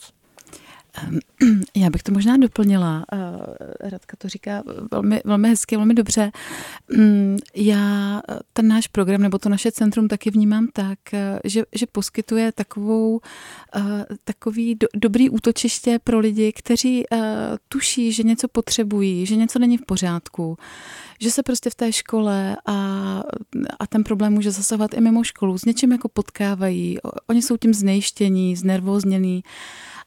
Já 1.76 1.90
bych 1.90 2.04
to 2.04 2.12
možná 2.12 2.38
doplnila. 2.38 3.06
Eh, 3.14 3.90
Radka 3.90 4.18
to 4.18 4.30
říká 4.30 4.64
velmi, 4.92 5.22
velmi 5.26 5.50
hezky, 5.50 5.76
velmi 5.76 5.94
dobře. 5.94 6.32
Já 7.56 8.22
ten 8.54 8.68
náš 8.68 8.88
program 8.88 9.22
nebo 9.22 9.38
to 9.38 9.50
naše 9.50 9.72
centrum 9.72 10.08
taky 10.08 10.32
vnímám 10.32 10.68
tak, 10.74 11.00
eh, 11.14 11.40
že, 11.44 11.64
že 11.76 11.86
poskytuje 11.92 12.52
takovou, 12.52 13.20
eh, 13.76 14.06
takový 14.24 14.76
do, 14.76 14.88
dobrý 14.96 15.30
útočiště 15.30 16.00
pro 16.04 16.20
lidi, 16.20 16.54
kteří 16.54 17.04
tuší, 17.68 18.12
že 18.12 18.24
něco 18.24 18.48
potřebují, 18.48 19.26
že 19.26 19.36
něco 19.36 19.60
není 19.60 19.78
v 19.78 19.86
pořádku, 19.86 20.58
že 21.20 21.32
se 21.32 21.44
prostě 21.44 21.70
v 21.70 21.76
té 21.76 21.94
škole 21.94 22.58
a, 22.66 22.74
a 23.80 23.88
ten 23.88 24.04
problém 24.04 24.34
může 24.34 24.52
zasahovat 24.52 24.94
i 24.94 25.02
mimo 25.02 25.24
školu, 25.24 25.58
s 25.58 25.66
něčím 25.66 25.92
jako 25.92 26.10
potkávají, 26.10 26.98
oni 27.28 27.42
jsou 27.42 27.58
tím 27.58 27.74
znejištění, 27.74 28.56
znervóznění 28.56 29.44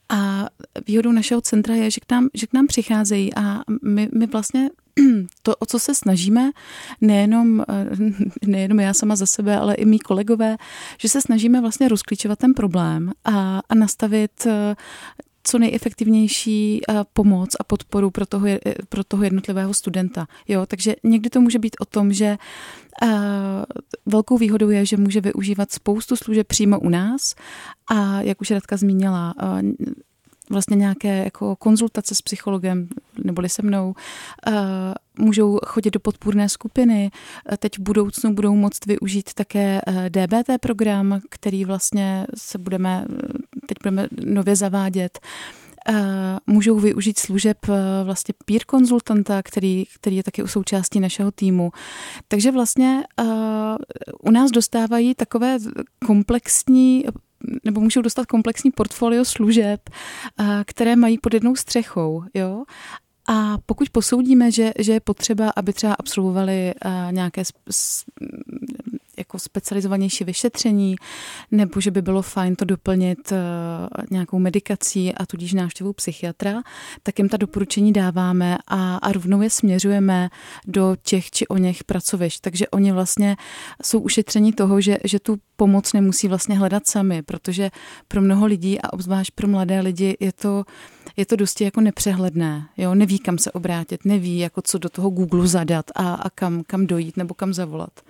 a 0.09 0.47
výhodou 0.87 1.13
našeho 1.13 1.41
centra 1.41 1.75
je, 1.75 1.91
že 1.91 2.01
k 2.01 2.13
nám, 2.13 2.29
že 2.35 2.47
k 2.47 2.53
nám 2.53 2.67
přicházejí 2.67 3.35
a 3.35 3.61
my, 3.83 4.09
my 4.15 4.27
vlastně 4.27 4.71
to, 5.43 5.57
o 5.57 5.67
co 5.67 5.79
se 5.79 5.95
snažíme, 5.95 6.51
nejenom, 7.01 7.65
nejenom 8.47 8.81
já 8.81 8.95
sama 8.95 9.17
za 9.17 9.27
sebe, 9.27 9.57
ale 9.57 9.75
i 9.75 9.85
mý 9.85 9.99
kolegové, 9.99 10.57
že 10.99 11.09
se 11.09 11.21
snažíme 11.21 11.61
vlastně 11.61 11.89
rozklíčovat 11.89 12.39
ten 12.39 12.55
problém 12.55 13.13
a, 13.25 13.61
a 13.69 13.75
nastavit 13.75 14.47
co 15.45 15.59
nejefektivnější 15.59 16.81
eh, 16.89 16.95
pomoc 17.13 17.51
a 17.61 17.65
podporu 17.65 18.11
pro 18.11 18.27
toho, 18.27 18.47
pro 18.89 19.05
toho 19.05 19.25
jednotlivého 19.25 19.75
studenta. 19.75 20.27
Jo, 20.49 20.67
takže 20.67 20.97
někdy 21.05 21.31
to 21.31 21.41
může 21.41 21.59
být 21.59 21.77
o 21.81 21.85
tom, 21.85 22.13
že 22.13 22.37
uh, 23.03 23.09
velkou 24.07 24.39
výhodou 24.39 24.69
je, 24.69 24.87
že 24.87 24.97
může 24.97 25.21
využívat 25.21 25.73
spoustu 25.73 26.17
služeb 26.17 26.47
přímo 26.47 26.81
u 26.81 26.89
nás 26.89 27.35
a 27.91 28.21
jak 28.21 28.41
už 28.41 28.51
Radka 28.51 28.77
zmínila, 28.77 29.35
vlastně 30.51 30.77
nějaké 30.77 31.25
jako 31.25 31.57
konzultace 31.57 32.15
s 32.15 32.23
psychologem 32.23 32.89
neboli 33.25 33.49
se 33.49 33.63
mnou, 33.63 33.95
můžou 35.19 35.59
chodit 35.67 35.91
do 35.91 36.01
podpůrné 36.01 36.49
skupiny. 36.49 37.11
Teď 37.59 37.79
v 37.79 37.83
budoucnu 37.83 38.35
budou 38.35 38.55
moct 38.55 38.87
využít 38.87 39.35
také 39.35 39.81
DBT 40.09 40.51
program, 40.61 41.21
který 41.31 41.65
vlastně 41.65 42.27
se 42.37 42.59
budeme, 42.59 43.05
teď 43.67 43.77
budeme 43.83 44.09
nově 44.25 44.57
zavádět 44.57 45.19
můžou 46.47 46.79
využít 46.79 47.19
služeb 47.19 47.59
vlastně 48.05 48.35
peer 48.45 48.65
konzultanta, 48.65 49.43
který, 49.43 49.85
který 49.95 50.17
je 50.17 50.23
taky 50.23 50.43
u 50.43 50.47
součástí 50.47 51.01
našeho 51.01 51.31
týmu. 51.31 51.71
Takže 52.29 52.53
vlastně 52.53 53.03
u 54.21 54.31
nás 54.31 54.51
dostávají 54.51 55.15
takové 55.15 55.59
komplexní 56.07 57.05
nebo 57.65 57.81
můžou 57.81 58.03
dostat 58.03 58.27
komplexní 58.27 58.71
portfolio 58.71 59.25
služeb, 59.25 59.91
které 60.67 60.97
mají 60.97 61.19
pod 61.19 61.35
jednou 61.35 61.57
střechou. 61.57 62.23
Jo? 62.35 62.65
A 63.29 63.59
pokud 63.67 63.91
posoudíme, 63.91 64.51
že, 64.51 64.73
že 64.79 64.93
je 64.93 65.01
potřeba, 65.01 65.53
aby 65.57 65.73
třeba 65.73 65.95
absolvovali 65.99 66.75
nějaké 67.11 67.43
jako 69.19 69.39
specializovanější 69.39 70.25
vyšetření, 70.25 70.97
nebo 71.51 71.81
že 71.81 71.91
by 71.91 72.03
bylo 72.03 72.23
fajn 72.23 72.57
to 72.57 72.65
doplnit 72.65 73.33
uh, 73.33 73.39
nějakou 74.11 74.39
medikací 74.39 75.15
a 75.15 75.27
tudíž 75.27 75.53
návštěvou 75.53 75.93
psychiatra, 75.93 76.63
tak 77.03 77.19
jim 77.19 77.29
ta 77.29 77.37
doporučení 77.37 77.93
dáváme 77.93 78.59
a, 78.69 78.97
a 78.97 79.13
rovnou 79.13 79.43
je 79.43 79.51
směřujeme 79.51 80.29
do 80.67 80.97
těch 81.03 81.31
či 81.31 81.49
o 81.49 81.57
něch 81.57 81.85
pracovišť. 81.85 82.41
Takže 82.41 82.69
oni 82.69 82.93
vlastně 82.93 83.37
jsou 83.83 84.01
ušetření 84.01 84.53
toho, 84.53 84.81
že, 84.81 84.99
že 85.05 85.21
tu 85.21 85.39
pomoc 85.57 85.93
nemusí 85.93 86.29
vlastně 86.29 86.59
hledat 86.59 86.87
sami, 86.87 87.23
protože 87.23 87.71
pro 88.09 88.23
mnoho 88.23 88.47
lidí 88.47 88.81
a 88.81 88.93
obzvlášť 88.93 89.31
pro 89.35 89.49
mladé 89.49 89.81
lidi 89.81 90.17
je 90.21 90.33
to, 90.33 90.65
je 91.17 91.27
to 91.27 91.37
dosti 91.37 91.65
jako 91.65 91.81
nepřehledné. 91.81 92.69
Jo? 92.77 92.95
Neví, 92.95 93.19
kam 93.19 93.39
se 93.39 93.53
obrátit, 93.53 94.05
neví, 94.05 94.39
jako 94.39 94.63
co 94.63 94.79
do 94.79 94.89
toho 94.89 95.11
Google 95.11 95.47
zadat 95.47 95.91
a, 95.95 96.15
a 96.15 96.31
kam, 96.31 96.63
kam 96.67 96.87
dojít 96.87 97.17
nebo 97.17 97.35
kam 97.35 97.53
zavolat. 97.53 98.01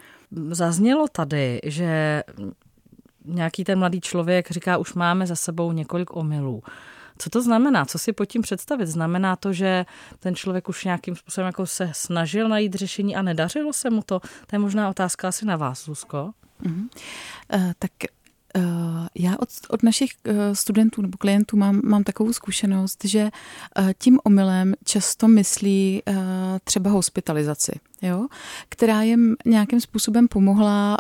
Zaznělo 0.51 1.07
tady, 1.13 1.61
že 1.65 2.23
nějaký 3.25 3.65
ten 3.65 3.79
mladý 3.79 4.01
člověk 4.01 4.51
říká, 4.51 4.77
už 4.77 4.95
máme 4.95 5.27
za 5.27 5.37
sebou 5.37 5.73
několik 5.73 6.17
omylů. 6.17 6.63
Co 7.19 7.31
to 7.31 7.43
znamená? 7.43 7.85
Co 7.85 7.99
si 7.99 8.13
pod 8.13 8.25
tím 8.25 8.43
představit? 8.43 8.87
Znamená 8.87 9.37
to, 9.37 9.53
že 9.53 9.87
ten 10.21 10.35
člověk 10.35 10.69
už 10.69 10.85
nějakým 10.85 11.17
způsobem 11.17 11.47
jako 11.47 11.67
se 11.67 11.91
snažil 11.93 12.49
najít 12.49 12.75
řešení 12.75 13.17
a 13.17 13.23
nedařilo 13.23 13.73
se 13.73 13.91
mu 13.91 14.03
to? 14.03 14.21
To 14.21 14.53
je 14.53 14.59
možná 14.59 14.89
otázka 14.89 15.29
asi 15.29 15.47
na 15.47 15.57
vás, 15.57 15.85
Zuzko. 15.85 16.31
Uh-huh. 16.63 16.89
Uh, 17.55 17.73
tak 17.79 17.91
já 19.15 19.37
od, 19.39 19.49
od 19.69 19.83
našich 19.83 20.11
uh, 20.27 20.35
studentů 20.53 21.03
nebo 21.03 21.19
klientů 21.19 21.57
mám, 21.57 21.81
mám 21.85 22.05
takovou 22.05 22.33
zkušenost, 22.33 23.05
že 23.05 23.31
uh, 23.79 23.91
tím 23.99 24.19
omylem 24.25 24.75
často 24.85 25.29
myslí 25.29 26.03
třeba 26.65 26.91
hospitalizaci, 26.91 27.73
jo? 28.03 28.27
která 28.69 29.03
jim 29.03 29.37
nějakým 29.47 29.81
způsobem 29.81 30.29
pomohla 30.29 30.97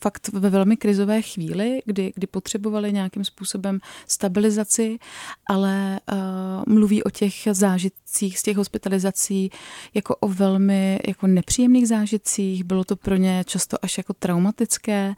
fakt 0.00 0.28
ve 0.32 0.50
velmi 0.50 0.76
krizové 0.76 1.22
chvíli, 1.22 1.82
kdy, 1.84 2.12
kdy 2.14 2.26
potřebovali 2.26 2.92
nějakým 2.92 3.24
způsobem 3.24 3.80
stabilizaci, 4.06 4.98
ale 5.46 6.00
uh, 6.12 6.74
mluví 6.74 7.02
o 7.02 7.10
těch 7.10 7.34
zážitcích 7.52 8.38
z 8.38 8.42
těch 8.42 8.56
hospitalizací 8.56 9.50
jako 9.94 10.16
o 10.16 10.28
velmi 10.28 11.00
jako 11.06 11.26
nepříjemných 11.26 11.88
zážitcích. 11.88 12.64
Bylo 12.64 12.84
to 12.84 12.96
pro 12.96 13.16
ně 13.16 13.44
často 13.46 13.76
až 13.82 13.98
jako 13.98 14.12
traumatické 14.12 15.14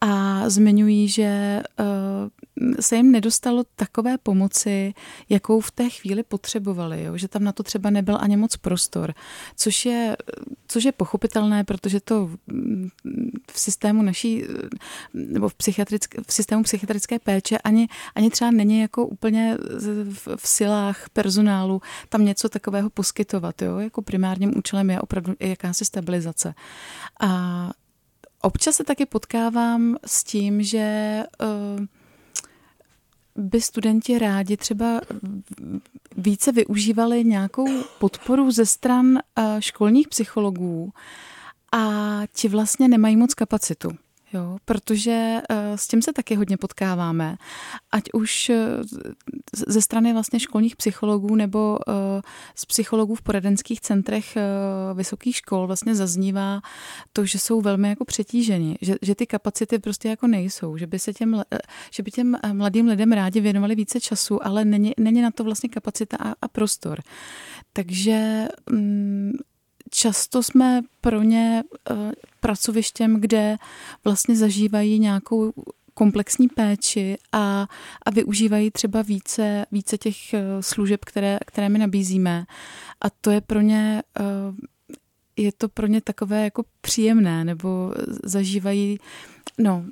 a 0.00 0.48
zmiňují, 0.48 1.08
že 1.08 1.62
uh, 1.80 1.84
se 2.80 2.96
jim 2.96 3.12
nedostalo 3.12 3.64
takové 3.76 4.18
pomoci, 4.18 4.94
jakou 5.28 5.60
v 5.60 5.70
té 5.70 5.88
chvíli 5.88 6.22
potřebovali, 6.22 7.04
jo? 7.04 7.16
že 7.16 7.28
tam 7.28 7.44
na 7.44 7.52
to 7.52 7.62
třeba 7.62 7.90
nebyl 7.90 8.18
ani 8.20 8.36
moc 8.36 8.56
prostor, 8.56 9.14
což 9.56 9.86
je, 9.86 10.16
což 10.68 10.84
je 10.84 10.92
pochopitelné, 10.92 11.64
protože 11.64 12.00
to 12.00 12.30
v 13.52 13.60
systému 13.60 14.02
naší, 14.02 14.44
nebo 15.14 15.48
v, 15.48 15.54
psychiatrické, 15.54 16.18
v 16.26 16.32
systému 16.32 16.62
psychiatrické 16.62 17.18
péče 17.18 17.58
ani, 17.58 17.88
ani 18.14 18.30
třeba 18.30 18.50
není 18.50 18.80
jako 18.80 19.06
úplně 19.06 19.58
v, 20.08 20.28
v 20.36 20.48
silách 20.48 21.08
personálu 21.12 21.82
tam 22.08 22.24
něco 22.24 22.48
takového 22.48 22.90
poskytovat. 22.90 23.62
Jo? 23.62 23.78
Jako 23.78 24.02
primárním 24.02 24.58
účelem 24.58 24.90
je 24.90 25.00
opravdu 25.00 25.34
jakási 25.40 25.84
stabilizace. 25.84 26.54
A 27.20 27.70
Občas 28.42 28.76
se 28.76 28.84
taky 28.84 29.06
potkávám 29.06 29.96
s 30.06 30.24
tím, 30.24 30.62
že 30.62 31.16
uh, 31.42 31.86
by 33.36 33.60
studenti 33.60 34.18
rádi 34.18 34.56
třeba 34.56 35.00
více 36.16 36.52
využívali 36.52 37.24
nějakou 37.24 37.82
podporu 37.98 38.50
ze 38.50 38.66
stran 38.66 39.06
uh, 39.06 39.20
školních 39.58 40.08
psychologů 40.08 40.92
a 41.72 42.20
ti 42.32 42.48
vlastně 42.48 42.88
nemají 42.88 43.16
moc 43.16 43.34
kapacitu. 43.34 43.90
Jo, 44.32 44.58
protože 44.64 45.38
uh, 45.50 45.56
s 45.76 45.88
tím 45.88 46.02
se 46.02 46.12
taky 46.12 46.34
hodně 46.34 46.56
potkáváme. 46.56 47.36
Ať 47.92 48.02
už 48.12 48.48
uh, 48.48 48.56
ze 49.68 49.82
strany 49.82 50.12
vlastně 50.12 50.40
školních 50.40 50.76
psychologů 50.76 51.36
nebo 51.36 51.78
uh, 51.88 51.94
z 52.54 52.64
psychologů 52.64 53.14
v 53.14 53.22
poradenských 53.22 53.80
centrech 53.80 54.36
vysokých 54.94 55.36
škol 55.36 55.66
vlastně 55.66 55.94
zaznívá 55.94 56.60
to, 57.12 57.24
že 57.24 57.38
jsou 57.38 57.60
velmi 57.60 57.88
jako 57.88 58.04
přetíženi, 58.04 58.78
že, 58.80 58.94
že 59.02 59.14
ty 59.14 59.26
kapacity 59.26 59.78
prostě 59.78 60.08
jako 60.08 60.26
nejsou, 60.26 60.76
že 60.76 60.86
by 60.86 60.98
se 60.98 61.12
těm, 61.12 61.42
že 61.90 62.02
by 62.02 62.10
těm 62.10 62.36
mladým 62.52 62.86
lidem 62.88 63.12
rádi 63.12 63.40
věnovali 63.40 63.74
více 63.74 64.00
času, 64.00 64.46
ale 64.46 64.64
není, 64.64 64.92
není 64.98 65.22
na 65.22 65.30
to 65.30 65.44
vlastně 65.44 65.68
kapacita 65.68 66.16
a, 66.16 66.34
a 66.42 66.48
prostor. 66.48 67.00
Takže 67.72 68.48
um, 68.72 69.32
často 69.90 70.42
jsme 70.42 70.82
pro 71.00 71.22
ně 71.22 71.62
eh, 71.90 71.94
pracovištěm, 72.40 73.20
kde 73.20 73.56
vlastně 74.04 74.36
zažívají 74.36 74.98
nějakou 74.98 75.52
komplexní 75.94 76.48
péči 76.48 77.18
a, 77.32 77.68
a 78.06 78.10
využívají 78.10 78.70
třeba 78.70 79.02
více, 79.02 79.66
více 79.72 79.98
těch 79.98 80.34
eh, 80.34 80.42
služeb, 80.60 81.04
které, 81.04 81.38
které 81.46 81.68
my 81.68 81.78
nabízíme. 81.78 82.44
A 83.00 83.10
to 83.10 83.30
je 83.30 83.40
pro 83.40 83.60
ně 83.60 84.02
eh, 84.20 84.24
je 85.36 85.52
to 85.52 85.68
pro 85.68 85.86
ně 85.86 86.00
takové 86.00 86.44
jako 86.44 86.64
příjemné, 86.80 87.44
nebo 87.44 87.94
zažívají, 88.24 88.98
no, 89.58 89.84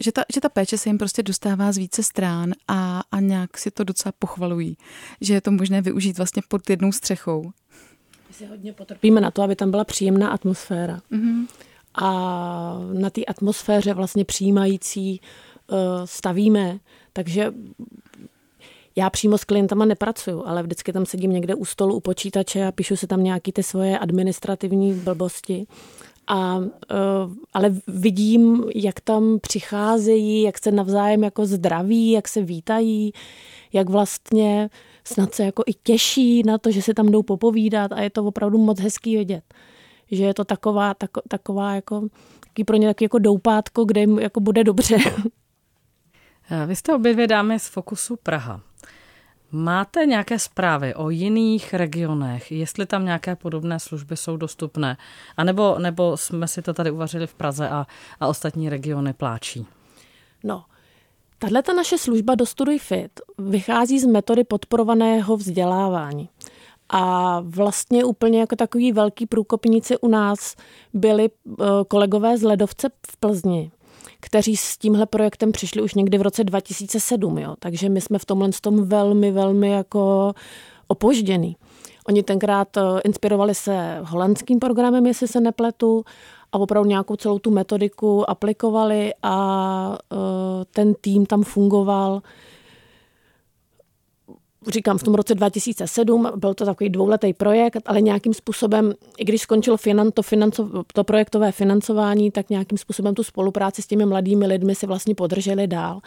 že 0.00 0.12
ta, 0.12 0.24
že 0.34 0.40
ta 0.40 0.48
péče 0.48 0.78
se 0.78 0.88
jim 0.88 0.98
prostě 0.98 1.22
dostává 1.22 1.72
z 1.72 1.76
více 1.76 2.02
strán 2.02 2.52
a, 2.68 3.02
a 3.10 3.20
nějak 3.20 3.58
si 3.58 3.70
to 3.70 3.84
docela 3.84 4.12
pochvalují, 4.18 4.76
že 5.20 5.34
je 5.34 5.40
to 5.40 5.50
možné 5.50 5.82
využít 5.82 6.16
vlastně 6.16 6.42
pod 6.48 6.70
jednou 6.70 6.92
střechou 6.92 7.52
si 8.30 8.46
hodně 8.46 8.72
potrpíme 8.72 9.20
na 9.20 9.30
to, 9.30 9.42
aby 9.42 9.56
tam 9.56 9.70
byla 9.70 9.84
příjemná 9.84 10.28
atmosféra. 10.28 11.00
Mm-hmm. 11.12 11.46
A 11.94 12.10
na 12.92 13.10
té 13.10 13.24
atmosféře 13.24 13.94
vlastně 13.94 14.24
přijímající 14.24 15.20
uh, 15.70 15.76
stavíme, 16.04 16.78
takže 17.12 17.52
já 18.96 19.10
přímo 19.10 19.38
s 19.38 19.44
klientama 19.44 19.84
nepracuju, 19.84 20.42
ale 20.46 20.62
vždycky 20.62 20.92
tam 20.92 21.06
sedím 21.06 21.32
někde 21.32 21.54
u 21.54 21.64
stolu 21.64 21.94
u 21.94 22.00
počítače 22.00 22.66
a 22.66 22.72
píšu 22.72 22.96
si 22.96 23.06
tam 23.06 23.24
nějaké 23.24 23.52
ty 23.52 23.62
svoje 23.62 23.98
administrativní 23.98 24.94
blbosti. 24.94 25.66
A, 26.26 26.56
uh, 26.56 26.66
ale 27.52 27.74
vidím, 27.86 28.64
jak 28.74 29.00
tam 29.00 29.38
přicházejí, 29.40 30.42
jak 30.42 30.58
se 30.58 30.72
navzájem 30.72 31.24
jako 31.24 31.46
zdraví, 31.46 32.10
jak 32.10 32.28
se 32.28 32.42
vítají, 32.42 33.12
jak 33.72 33.88
vlastně 33.88 34.70
snad 35.08 35.34
se 35.34 35.44
jako 35.44 35.62
i 35.66 35.72
těší 35.74 36.42
na 36.42 36.58
to, 36.58 36.70
že 36.70 36.82
se 36.82 36.94
tam 36.94 37.06
jdou 37.06 37.22
popovídat 37.22 37.92
a 37.92 38.00
je 38.00 38.10
to 38.10 38.24
opravdu 38.24 38.58
moc 38.58 38.80
hezký 38.80 39.16
vidět. 39.16 39.54
Že 40.10 40.24
je 40.24 40.34
to 40.34 40.44
taková, 40.44 40.94
tako, 40.94 41.20
taková 41.28 41.74
jako, 41.74 42.08
taky 42.40 42.64
pro 42.64 42.76
ně 42.76 42.88
taky 42.88 43.04
jako 43.04 43.18
doupátko, 43.18 43.84
kde 43.84 44.00
jim 44.00 44.18
jako 44.18 44.40
bude 44.40 44.64
dobře. 44.64 44.96
Vy 46.66 46.76
jste 46.76 46.94
obě 46.94 47.12
dvě 47.12 47.26
dámy 47.26 47.58
z 47.58 47.68
Fokusu 47.68 48.16
Praha. 48.16 48.60
Máte 49.52 50.06
nějaké 50.06 50.38
zprávy 50.38 50.94
o 50.94 51.10
jiných 51.10 51.74
regionech, 51.74 52.52
jestli 52.52 52.86
tam 52.86 53.04
nějaké 53.04 53.36
podobné 53.36 53.80
služby 53.80 54.16
jsou 54.16 54.36
dostupné, 54.36 54.96
a 55.36 55.44
nebo, 55.44 55.78
nebo 55.78 56.16
jsme 56.16 56.48
si 56.48 56.62
to 56.62 56.74
tady 56.74 56.90
uvařili 56.90 57.26
v 57.26 57.34
Praze 57.34 57.68
a, 57.68 57.86
a 58.20 58.26
ostatní 58.26 58.68
regiony 58.68 59.12
pláčí? 59.12 59.66
No, 60.44 60.64
Tahle 61.40 61.62
ta 61.62 61.72
naše 61.72 61.98
služba 61.98 62.34
Dostuduj 62.34 62.78
Fit 62.78 63.20
vychází 63.38 63.98
z 63.98 64.06
metody 64.06 64.44
podporovaného 64.44 65.36
vzdělávání. 65.36 66.28
A 66.88 67.40
vlastně 67.40 68.04
úplně 68.04 68.40
jako 68.40 68.56
takový 68.56 68.92
velký 68.92 69.26
průkopníci 69.26 69.98
u 69.98 70.08
nás 70.08 70.54
byli 70.94 71.30
eh, 71.30 71.64
kolegové 71.88 72.38
z 72.38 72.42
Ledovce 72.42 72.88
v 73.10 73.16
Plzni, 73.16 73.70
kteří 74.20 74.56
s 74.56 74.78
tímhle 74.78 75.06
projektem 75.06 75.52
přišli 75.52 75.82
už 75.82 75.94
někdy 75.94 76.18
v 76.18 76.22
roce 76.22 76.44
2007. 76.44 77.38
Jo. 77.38 77.54
Takže 77.58 77.88
my 77.88 78.00
jsme 78.00 78.18
v 78.18 78.24
tomhle 78.24 78.50
tom 78.60 78.84
velmi, 78.84 79.30
velmi 79.30 79.70
jako 79.70 80.32
opožděný. 80.86 81.56
Oni 82.08 82.22
tenkrát 82.22 82.76
eh, 82.76 82.80
inspirovali 83.04 83.54
se 83.54 83.98
holandským 84.02 84.58
programem, 84.58 85.06
jestli 85.06 85.28
se 85.28 85.40
nepletu, 85.40 86.04
a 86.52 86.58
opravdu 86.58 86.88
nějakou 86.88 87.16
celou 87.16 87.38
tu 87.38 87.50
metodiku 87.50 88.30
aplikovali 88.30 89.12
a 89.22 89.98
uh, 90.12 90.18
ten 90.70 90.94
tým 91.00 91.26
tam 91.26 91.42
fungoval. 91.42 92.22
Říkám, 94.68 94.98
v 94.98 95.02
tom 95.02 95.14
roce 95.14 95.34
2007 95.34 96.30
byl 96.36 96.54
to 96.54 96.64
takový 96.64 96.90
dvouletý 96.90 97.32
projekt, 97.32 97.82
ale 97.86 98.00
nějakým 98.00 98.34
způsobem, 98.34 98.94
i 99.18 99.24
když 99.24 99.42
skončilo 99.42 99.76
finan, 99.76 100.10
to, 100.10 100.22
financo, 100.22 100.84
to 100.92 101.04
projektové 101.04 101.52
financování, 101.52 102.30
tak 102.30 102.50
nějakým 102.50 102.78
způsobem 102.78 103.14
tu 103.14 103.22
spolupráci 103.22 103.82
s 103.82 103.86
těmi 103.86 104.06
mladými 104.06 104.46
lidmi 104.46 104.74
si 104.74 104.86
vlastně 104.86 105.14
podrželi 105.14 105.66
dál. 105.66 106.00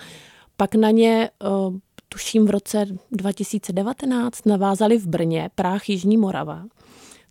Pak 0.58 0.76
na 0.76 0.92
ně, 0.92 1.30
uh, 1.68 1.78
tuším 2.10 2.46
v 2.46 2.50
roce 2.50 2.86
2019, 3.12 4.46
navázali 4.46 4.98
v 4.98 5.08
Brně, 5.08 5.50
Práh 5.56 5.90
Jižní 5.90 6.18
Morava. 6.18 6.64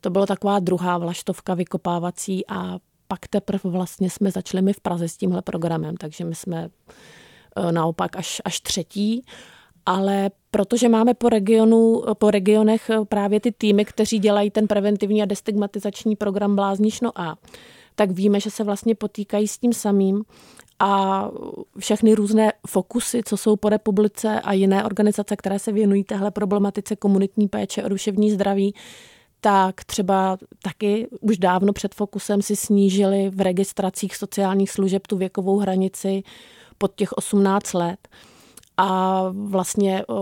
To 0.01 0.11
byla 0.11 0.27
taková 0.27 0.59
druhá 0.59 0.99
vlaštovka 0.99 1.55
vykopávací 1.55 2.47
a 2.49 2.79
pak 3.11 3.29
teprve 3.29 3.71
vlastně 3.71 4.11
jsme 4.11 4.31
začali 4.31 4.63
my 4.63 4.73
v 4.73 4.81
Praze 4.81 5.09
s 5.09 5.17
tímhle 5.17 5.43
programem, 5.43 5.97
takže 5.97 6.25
my 6.25 6.35
jsme 6.35 6.69
naopak 7.71 8.17
až, 8.17 8.43
až 8.45 8.61
třetí. 8.61 9.25
Ale 9.87 10.31
protože 10.51 10.89
máme 10.89 11.15
po, 11.15 11.29
regionu, 11.29 12.03
po 12.15 12.31
regionech 12.31 12.91
právě 13.09 13.41
ty 13.41 13.53
týmy, 13.53 13.85
kteří 13.85 14.19
dělají 14.19 14.51
ten 14.51 14.67
preventivní 14.67 15.23
a 15.23 15.27
destigmatizační 15.27 16.17
program 16.17 16.57
Bláznično 16.57 17.11
A, 17.21 17.37
tak 17.95 18.11
víme, 18.11 18.41
že 18.41 18.51
se 18.51 18.65
vlastně 18.65 18.95
potýkají 18.95 19.49
s 19.49 19.59
tím 19.59 19.73
samým 19.73 20.25
a 20.79 21.29
všechny 21.79 22.15
různé 22.15 22.53
fokusy, 22.67 23.23
co 23.25 23.37
jsou 23.37 23.57
po 23.57 23.69
republice 23.69 24.41
a 24.41 24.53
jiné 24.53 24.85
organizace, 24.85 25.37
které 25.37 25.59
se 25.59 25.73
věnují 25.73 26.05
téhle 26.05 26.31
problematice 26.31 26.97
komunitní 26.97 27.49
péče 27.49 27.85
o 27.85 27.89
duševní 27.89 28.31
zdraví, 28.31 28.75
tak 29.41 29.85
třeba 29.85 30.39
taky 30.63 31.09
už 31.21 31.39
dávno 31.39 31.73
před 31.73 31.95
fokusem 31.95 32.43
si 32.43 32.57
snížili 32.57 33.31
v 33.31 33.41
registracích 33.41 34.17
sociálních 34.17 34.71
služeb 34.71 35.07
tu 35.07 35.17
věkovou 35.17 35.59
hranici 35.59 36.23
pod 36.79 36.95
těch 36.95 37.13
18 37.13 37.73
let 37.73 38.09
a 38.77 39.23
vlastně 39.33 40.07
o, 40.07 40.15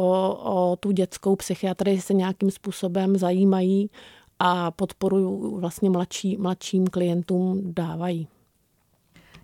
o 0.73 0.77
tu 0.77 0.91
dětskou 0.91 1.37
psychiatrii 1.37 2.01
se 2.01 2.15
nějakým 2.15 2.51
způsobem 2.51 3.17
zajímají 3.17 3.91
a 4.39 4.71
podporu 4.71 5.57
vlastně 5.61 5.91
mladší, 5.91 6.37
mladším 6.37 6.87
klientům 6.87 7.61
dávají. 7.65 8.29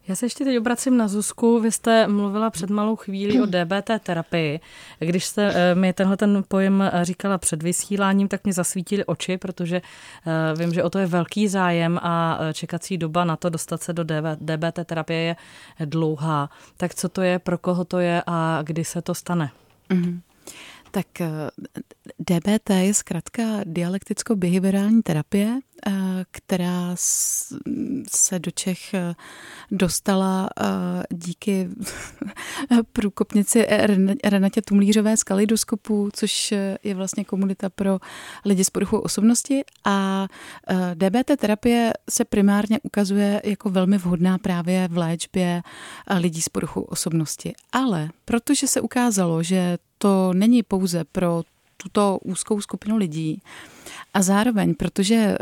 Já 0.09 0.15
se 0.15 0.27
ještě 0.27 0.45
teď 0.45 0.59
obracím 0.59 0.97
na 0.97 1.09
Zuzku. 1.09 1.61
Vy 1.61 1.73
jste 1.73 2.09
mluvila 2.09 2.51
před 2.51 2.71
malou 2.71 2.97
chvíli 2.97 3.43
o 3.43 3.47
DBT 3.47 3.91
terapii. 4.03 4.61
Když 4.99 5.25
jste 5.25 5.53
eh, 5.55 5.75
mi 5.75 5.93
tenhle 5.93 6.17
ten 6.17 6.45
pojem 6.49 6.83
eh, 6.83 7.05
říkala 7.05 7.39
před 7.39 7.63
vysíláním, 7.63 8.29
tak 8.29 8.45
mě 8.45 8.53
zasvítily 8.53 9.05
oči, 9.05 9.39
protože 9.39 9.77
eh, 10.27 10.55
vím, 10.59 10.75
že 10.75 10.83
o 10.83 10.91
to 10.91 10.99
je 10.99 11.07
velký 11.07 11.49
zájem 11.49 11.99
a 12.03 12.39
čekací 12.53 12.99
doba 12.99 13.25
na 13.25 13.37
to 13.37 13.49
dostat 13.49 13.83
se 13.83 13.93
do 13.93 14.05
DBT 14.35 14.79
terapie 14.85 15.21
je 15.21 15.37
dlouhá. 15.85 16.51
Tak 16.77 16.95
co 16.95 17.09
to 17.09 17.23
je, 17.23 17.39
pro 17.39 17.59
koho 17.59 17.85
to 17.85 17.99
je 17.99 18.23
a 18.27 18.61
kdy 18.63 18.85
se 18.85 19.03
to 19.03 19.15
stane? 19.15 19.51
Mm-hmm. 19.91 20.21
Tak 20.95 21.07
DBT 22.19 22.71
je 22.71 22.95
zkrátka 22.95 23.43
dialekticko-behaviorální 23.65 25.03
terapie, 25.03 25.61
eh, 25.87 25.93
která 26.31 26.91
se 28.11 28.39
do 28.39 28.51
Čech 28.51 28.95
eh, 28.95 29.15
dostala 29.71 30.51
eh, 30.61 30.65
díky 31.11 31.69
průkopnici 32.93 33.67
Renatě 34.25 34.63
Tumlířové 34.63 35.17
z 35.17 35.23
Kaleidoskopu, 35.23 36.09
což 36.13 36.55
je 36.85 36.95
vlastně 36.95 37.25
komunita 37.25 37.71
pro 37.71 37.99
lidi 38.45 38.65
s 38.65 38.71
poruchou 38.71 38.99
osobnosti 38.99 39.65
a 39.85 40.27
DBT 40.95 41.37
terapie 41.37 41.93
se 42.11 42.25
primárně 42.25 42.81
ukazuje 42.83 43.43
jako 43.45 43.71
velmi 43.71 43.99
vhodná 43.99 44.39
právě 44.39 44.89
v 44.89 44.99
léčbě 44.99 45.63
lidí 46.19 46.43
s 46.43 46.49
poruchou 46.49 46.81
osobnosti. 46.81 47.55
Ale 47.73 48.09
protože 48.25 48.67
se 48.67 48.81
ukázalo, 48.81 49.43
že 49.43 49.79
to 49.99 50.33
není 50.35 50.63
pouze 50.63 51.05
pro 51.05 51.43
tuto 51.77 52.19
úzkou 52.25 52.61
skupinu 52.61 52.97
lidí. 52.97 53.43
A 54.15 54.23
zároveň, 54.23 54.75
protože 54.75 55.15
eh, 55.15 55.37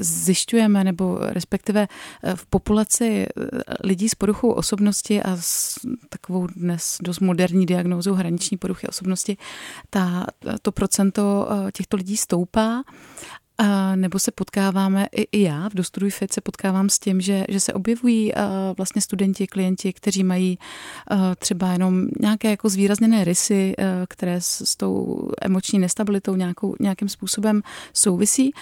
zjišťujeme, 0.00 0.84
nebo 0.84 1.18
respektive 1.20 1.88
eh, 1.88 2.36
v 2.36 2.46
populaci 2.46 3.26
eh, 3.26 3.48
lidí 3.84 4.08
s 4.08 4.14
poruchou 4.14 4.50
osobnosti 4.50 5.22
a 5.22 5.36
s 5.40 5.78
takovou 6.08 6.46
dnes 6.46 6.98
dost 7.02 7.20
moderní 7.20 7.66
diagnózou 7.66 8.14
hraniční 8.14 8.56
poruchy 8.56 8.88
osobnosti, 8.88 9.36
ta, 9.90 10.26
to 10.62 10.72
procento 10.72 11.48
těchto 11.72 11.96
lidí 11.96 12.16
stoupá 12.16 12.82
a 13.60 13.96
nebo 13.96 14.18
se 14.18 14.30
potkáváme, 14.30 15.06
i, 15.12 15.22
i 15.22 15.42
já 15.42 15.68
v 15.68 15.74
Dostuduj 15.74 16.10
Fit 16.10 16.32
se 16.32 16.40
potkávám 16.40 16.88
s 16.88 16.98
tím, 16.98 17.20
že, 17.20 17.44
že 17.48 17.60
se 17.60 17.72
objevují 17.72 18.32
uh, 18.32 18.40
vlastně 18.76 19.02
studenti, 19.02 19.46
klienti, 19.46 19.92
kteří 19.92 20.24
mají 20.24 20.58
uh, 21.10 21.18
třeba 21.38 21.72
jenom 21.72 22.06
nějaké 22.20 22.50
jako 22.50 22.68
zvýrazněné 22.68 23.24
rysy, 23.24 23.74
uh, 23.78 23.84
které 24.08 24.40
s, 24.40 24.60
s 24.60 24.76
tou 24.76 25.28
emoční 25.42 25.78
nestabilitou 25.78 26.36
nějakou, 26.36 26.74
nějakým 26.80 27.08
způsobem 27.08 27.62
souvisí. 27.94 28.52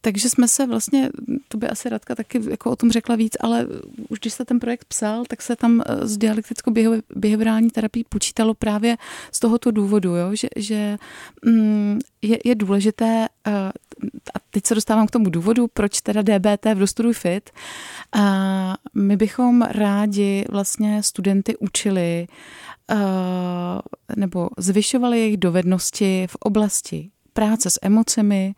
Takže 0.00 0.28
jsme 0.28 0.48
se 0.48 0.66
vlastně, 0.66 1.10
to 1.48 1.58
by 1.58 1.68
asi 1.68 1.88
Radka 1.88 2.14
taky 2.14 2.40
jako 2.50 2.70
o 2.70 2.76
tom 2.76 2.92
řekla 2.92 3.16
víc, 3.16 3.36
ale 3.40 3.66
už 4.08 4.18
když 4.18 4.32
se 4.32 4.44
ten 4.44 4.60
projekt 4.60 4.84
psal, 4.84 5.24
tak 5.28 5.42
se 5.42 5.56
tam 5.56 5.82
s 6.02 6.16
dialektickou 6.16 6.72
behaviorální 7.16 7.70
terapií 7.70 8.04
počítalo 8.04 8.54
právě 8.54 8.96
z 9.32 9.40
tohoto 9.40 9.70
důvodu, 9.70 10.16
jo? 10.16 10.30
že, 10.34 10.48
že 10.56 10.96
mm, 11.44 11.98
je, 12.22 12.38
je 12.44 12.54
důležité, 12.54 13.28
a 14.34 14.38
teď 14.54 14.66
se 14.66 14.74
dostávám 14.74 15.06
k 15.06 15.10
tomu 15.10 15.30
důvodu, 15.30 15.68
proč 15.68 16.00
teda 16.00 16.22
DBT 16.22 16.64
v 16.74 16.78
Dostuduj 16.78 17.14
Fit. 17.14 17.50
A 18.12 18.76
my 18.94 19.16
bychom 19.16 19.62
rádi 19.62 20.44
vlastně 20.50 21.02
studenty 21.02 21.56
učili 21.56 22.26
nebo 24.16 24.48
zvyšovali 24.58 25.18
jejich 25.18 25.36
dovednosti 25.36 26.26
v 26.30 26.36
oblasti 26.36 27.10
práce 27.32 27.70
s 27.70 27.78
emocemi, 27.82 28.54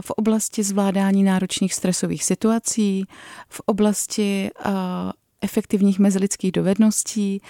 v 0.00 0.10
oblasti 0.10 0.62
zvládání 0.62 1.22
náročných 1.22 1.74
stresových 1.74 2.24
situací, 2.24 3.04
v 3.48 3.60
oblasti 3.66 4.50
efektivních 5.40 5.98
mezilidských 5.98 6.52
dovedností 6.52 7.40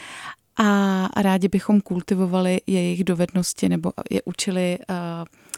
a 0.57 1.09
rádi 1.23 1.49
bychom 1.49 1.81
kultivovali 1.81 2.61
jejich 2.67 3.05
dovednosti 3.05 3.69
nebo 3.69 3.93
je 4.11 4.23
učili 4.25 4.79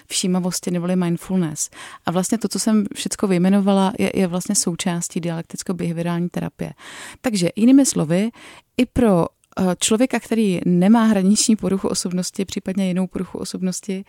všímavosti 0.09 0.71
neboli 0.71 0.97
mindfulness. 0.97 1.71
A 2.07 2.11
vlastně 2.11 2.39
to, 2.39 2.49
co 2.49 2.59
jsem 2.59 2.85
všechno 2.95 3.29
vyjmenovala, 3.29 3.93
je, 3.99 4.11
je 4.15 4.27
vlastně 4.27 4.55
součástí 4.55 5.21
dialekticko-behaviorální 5.21 6.29
terapie. 6.29 6.73
Takže 7.21 7.51
jinými 7.57 7.87
slovy, 7.87 8.31
i 8.77 8.87
pro 8.87 9.27
eh, 9.27 9.77
člověka, 9.81 10.21
který 10.21 10.61
nemá 10.67 11.05
hraniční 11.05 11.57
poruchu 11.57 11.89
osobnosti, 11.89 12.45
případně 12.45 12.89
jinou 12.89 13.07
poruchu 13.07 13.39
osobnosti, 13.39 14.05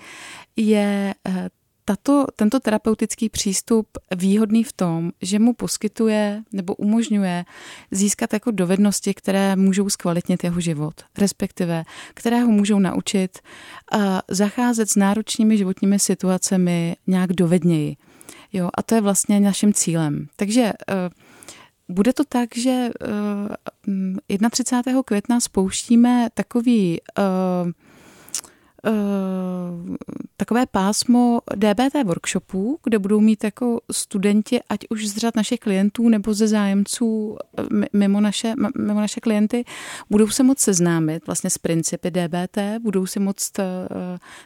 je 0.55 1.13
eh, 1.27 1.49
tato, 1.87 2.25
tento 2.35 2.59
terapeutický 2.59 3.29
přístup 3.29 3.87
výhodný 4.15 4.63
v 4.63 4.73
tom, 4.73 5.11
že 5.21 5.39
mu 5.39 5.53
poskytuje 5.53 6.43
nebo 6.51 6.75
umožňuje 6.75 7.45
získat 7.91 8.33
jako 8.33 8.51
dovednosti, 8.51 9.13
které 9.13 9.55
můžou 9.55 9.89
zkvalitnit 9.89 10.43
jeho 10.43 10.59
život, 10.59 10.93
respektive 11.17 11.83
které 12.13 12.39
ho 12.41 12.51
můžou 12.51 12.79
naučit 12.79 13.39
uh, 13.39 14.01
zacházet 14.27 14.89
s 14.89 14.95
náročnými 14.95 15.57
životními 15.57 15.99
situacemi 15.99 16.95
nějak 17.07 17.33
dovedněji. 17.33 17.95
Jo, 18.53 18.69
a 18.77 18.83
to 18.83 18.95
je 18.95 19.01
vlastně 19.01 19.39
naším 19.39 19.73
cílem. 19.73 20.27
Takže 20.35 20.63
uh, 20.63 21.95
bude 21.95 22.13
to 22.13 22.23
tak, 22.23 22.57
že 22.57 22.89
uh, 24.37 24.49
31. 24.49 25.03
května 25.03 25.39
spouštíme 25.39 26.27
takový 26.33 26.99
uh, 27.01 27.71
takové 30.37 30.65
pásmo 30.65 31.41
DBT 31.55 32.03
workshopů, 32.03 32.79
kde 32.83 32.99
budou 32.99 33.19
mít 33.19 33.43
jako 33.43 33.81
studenti, 33.91 34.59
ať 34.69 34.79
už 34.89 35.07
z 35.07 35.17
řad 35.17 35.35
našich 35.35 35.59
klientů 35.59 36.09
nebo 36.09 36.33
ze 36.33 36.47
zájemců 36.47 37.37
eh, 37.57 37.63
mimo 37.93 38.21
naše, 38.21 38.53
mimo 38.77 38.99
naše 38.99 39.19
klienty, 39.19 39.65
budou 40.09 40.27
se 40.27 40.43
moct 40.43 40.59
seznámit 40.59 41.27
vlastně 41.27 41.49
s 41.49 41.57
principy 41.57 42.11
DBT, 42.11 42.57
budou 42.81 43.05
si 43.05 43.19
moct 43.19 43.59
uh, 43.59 43.65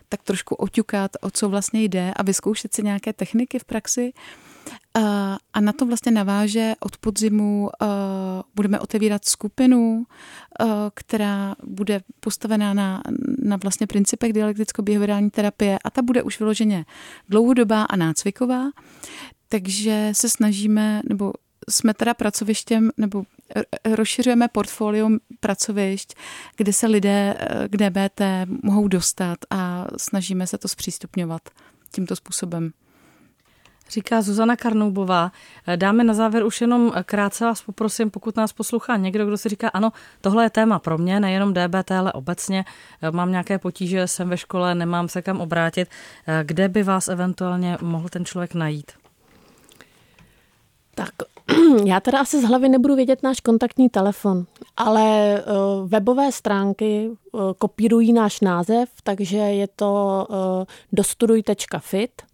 tak 0.10 0.22
trošku 0.24 0.56
oťukat, 0.56 1.12
o 1.22 1.32
co 1.32 1.50
vlastně 1.50 1.84
jde 1.84 2.14
a 2.16 2.24
vyzkoušet 2.24 2.74
si 2.74 2.84
nějaké 2.84 3.14
techniky 3.14 3.60
v 3.60 3.64
praxi. 3.64 4.14
A 5.54 5.60
na 5.60 5.74
to 5.74 5.86
vlastně 5.86 6.12
naváže 6.12 6.74
od 6.80 6.98
podzimu, 6.98 7.70
budeme 8.56 8.80
otevírat 8.80 9.26
skupinu, 9.26 10.06
která 10.94 11.56
bude 11.64 12.02
postavená 12.20 12.74
na, 12.74 13.02
na 13.42 13.58
vlastně 13.58 13.88
principech 13.88 14.34
dialekticko-behaviorální 14.34 15.30
terapie 15.30 15.80
a 15.84 15.90
ta 15.90 16.02
bude 16.02 16.24
už 16.24 16.40
vyloženě 16.40 16.86
dlouhodobá 17.30 17.84
a 17.84 17.96
nácviková, 17.96 18.70
takže 19.50 20.10
se 20.12 20.30
snažíme, 20.30 21.02
nebo 21.10 21.34
jsme 21.70 21.94
teda 21.94 22.14
pracovištěm, 22.14 22.92
nebo 22.98 23.24
rozšiřujeme 23.86 24.48
portfolio 24.48 25.10
pracovišť, 25.40 26.14
kde 26.58 26.74
se 26.74 26.88
lidé 26.88 27.38
k 27.68 27.78
DBT 27.78 28.22
mohou 28.64 28.88
dostat 28.88 29.38
a 29.50 29.88
snažíme 29.98 30.48
se 30.48 30.58
to 30.58 30.68
zpřístupňovat 30.68 31.42
tímto 31.92 32.16
způsobem. 32.16 32.72
Říká 33.92 34.22
Zuzana 34.22 34.56
Karnoubová. 34.56 35.32
Dáme 35.76 36.04
na 36.04 36.14
závěr 36.14 36.46
už 36.46 36.62
jenom 36.62 36.92
krátce 37.06 37.46
vás 37.46 37.62
poprosím, 37.62 38.12
pokud 38.12 38.36
nás 38.36 38.54
poslouchá 38.54 38.98
někdo, 38.98 39.26
kdo 39.26 39.38
si 39.38 39.50
říká, 39.50 39.68
ano, 39.68 39.92
tohle 40.22 40.44
je 40.44 40.50
téma 40.50 40.80
pro 40.80 40.98
mě, 40.98 41.20
nejenom 41.20 41.54
DBT, 41.54 41.92
ale 41.92 42.14
obecně 42.14 42.66
mám 43.12 43.32
nějaké 43.32 43.60
potíže, 43.60 44.08
jsem 44.08 44.30
ve 44.30 44.38
škole, 44.38 44.76
nemám 44.76 45.10
se 45.10 45.22
kam 45.22 45.42
obrátit. 45.42 45.90
Kde 46.44 46.70
by 46.70 46.84
vás 46.84 47.08
eventuálně 47.08 47.78
mohl 47.82 48.10
ten 48.10 48.26
člověk 48.26 48.54
najít? 48.54 48.92
Tak 50.96 51.10
já 51.86 52.00
teda 52.00 52.20
asi 52.20 52.42
z 52.42 52.44
hlavy 52.44 52.70
nebudu 52.70 52.96
vědět 52.96 53.24
náš 53.24 53.40
kontaktní 53.40 53.90
telefon, 53.90 54.46
ale 54.78 55.38
eh, 55.40 55.44
webové 55.86 56.32
stránky 56.32 57.10
eh, 57.12 57.38
kopírují 57.58 58.14
náš 58.14 58.42
název, 58.42 58.90
takže 59.04 59.38
je 59.38 59.68
to 59.68 60.28
eh, 60.32 60.66
dostuduj.fit 60.92 62.31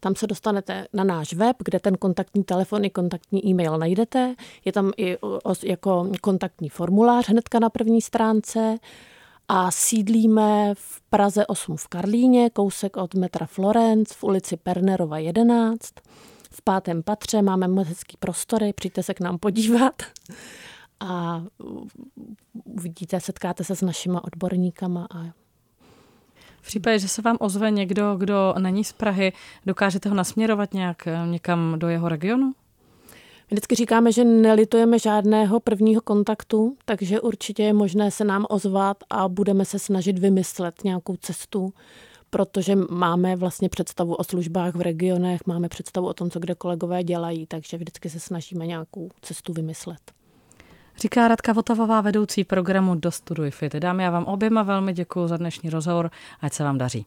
Tam 0.00 0.14
se 0.14 0.26
dostanete 0.26 0.86
na 0.92 1.04
náš 1.04 1.34
web, 1.34 1.56
kde 1.64 1.80
ten 1.80 1.96
kontaktní 1.96 2.44
telefon 2.44 2.84
i 2.84 2.90
kontaktní 2.90 3.46
e-mail 3.46 3.78
najdete. 3.78 4.34
Je 4.64 4.72
tam 4.72 4.92
i 4.96 5.18
jako 5.64 6.10
kontaktní 6.20 6.68
formulář 6.68 7.28
hnedka 7.28 7.58
na 7.58 7.70
první 7.70 8.02
stránce 8.02 8.78
a 9.48 9.70
sídlíme 9.70 10.74
v 10.74 11.00
Praze 11.10 11.46
8 11.46 11.76
v 11.76 11.88
Karlíně, 11.88 12.50
kousek 12.50 12.96
od 12.96 13.14
metra 13.14 13.46
Florence 13.46 14.14
v 14.14 14.24
ulici 14.24 14.56
Pernerova 14.56 15.18
11. 15.18 15.80
V 16.50 16.62
pátém 16.62 17.02
patře 17.02 17.42
máme 17.42 17.68
moc 17.68 17.88
hezký 17.88 18.16
prostory, 18.16 18.72
přijďte 18.72 19.02
se 19.02 19.14
k 19.14 19.20
nám 19.20 19.38
podívat 19.38 20.02
a 21.00 21.42
uvidíte, 22.64 23.20
setkáte 23.20 23.64
se 23.64 23.76
s 23.76 23.82
našima 23.82 24.24
odborníkama 24.24 25.06
a 25.14 25.24
v 26.62 26.66
případě, 26.66 26.98
že 26.98 27.08
se 27.08 27.22
vám 27.22 27.36
ozve 27.40 27.70
někdo, 27.70 28.16
kdo 28.16 28.54
není 28.58 28.84
z 28.84 28.92
Prahy, 28.92 29.32
dokážete 29.66 30.08
ho 30.08 30.14
nasměrovat 30.14 30.74
nějak 30.74 31.06
eh, 31.06 31.26
někam 31.26 31.74
do 31.78 31.88
jeho 31.88 32.08
regionu? 32.08 32.52
Vždycky 33.50 33.74
říkáme, 33.74 34.12
že 34.12 34.24
nelitujeme 34.24 34.98
žádného 34.98 35.60
prvního 35.60 36.00
kontaktu, 36.00 36.76
takže 36.84 37.20
určitě 37.20 37.62
je 37.62 37.72
možné 37.72 38.10
se 38.10 38.24
nám 38.24 38.46
ozvat 38.48 38.96
a 39.10 39.28
budeme 39.28 39.64
se 39.64 39.78
snažit 39.78 40.18
vymyslet 40.18 40.84
nějakou 40.84 41.16
cestu, 41.16 41.72
protože 42.30 42.76
máme 42.90 43.36
vlastně 43.36 43.68
představu 43.68 44.14
o 44.14 44.24
službách 44.24 44.74
v 44.74 44.80
regionech, 44.80 45.40
máme 45.46 45.68
představu 45.68 46.06
o 46.06 46.14
tom, 46.14 46.30
co 46.30 46.38
kde 46.38 46.54
kolegové 46.54 47.04
dělají, 47.04 47.46
takže 47.46 47.76
vždycky 47.76 48.10
se 48.10 48.20
snažíme 48.20 48.66
nějakou 48.66 49.08
cestu 49.22 49.52
vymyslet. 49.52 50.19
Říká 51.02 51.28
Radka 51.28 51.52
Votavová, 51.52 52.00
vedoucí 52.00 52.44
programu 52.44 52.94
Dostuduj 52.94 53.50
Fit. 53.50 53.74
Dámy, 53.74 54.02
já 54.02 54.10
vám 54.10 54.24
oběma 54.24 54.62
velmi 54.62 54.92
děkuji 54.92 55.28
za 55.28 55.36
dnešní 55.36 55.70
rozhovor, 55.70 56.10
ať 56.40 56.52
se 56.52 56.64
vám 56.64 56.78
daří. 56.78 57.06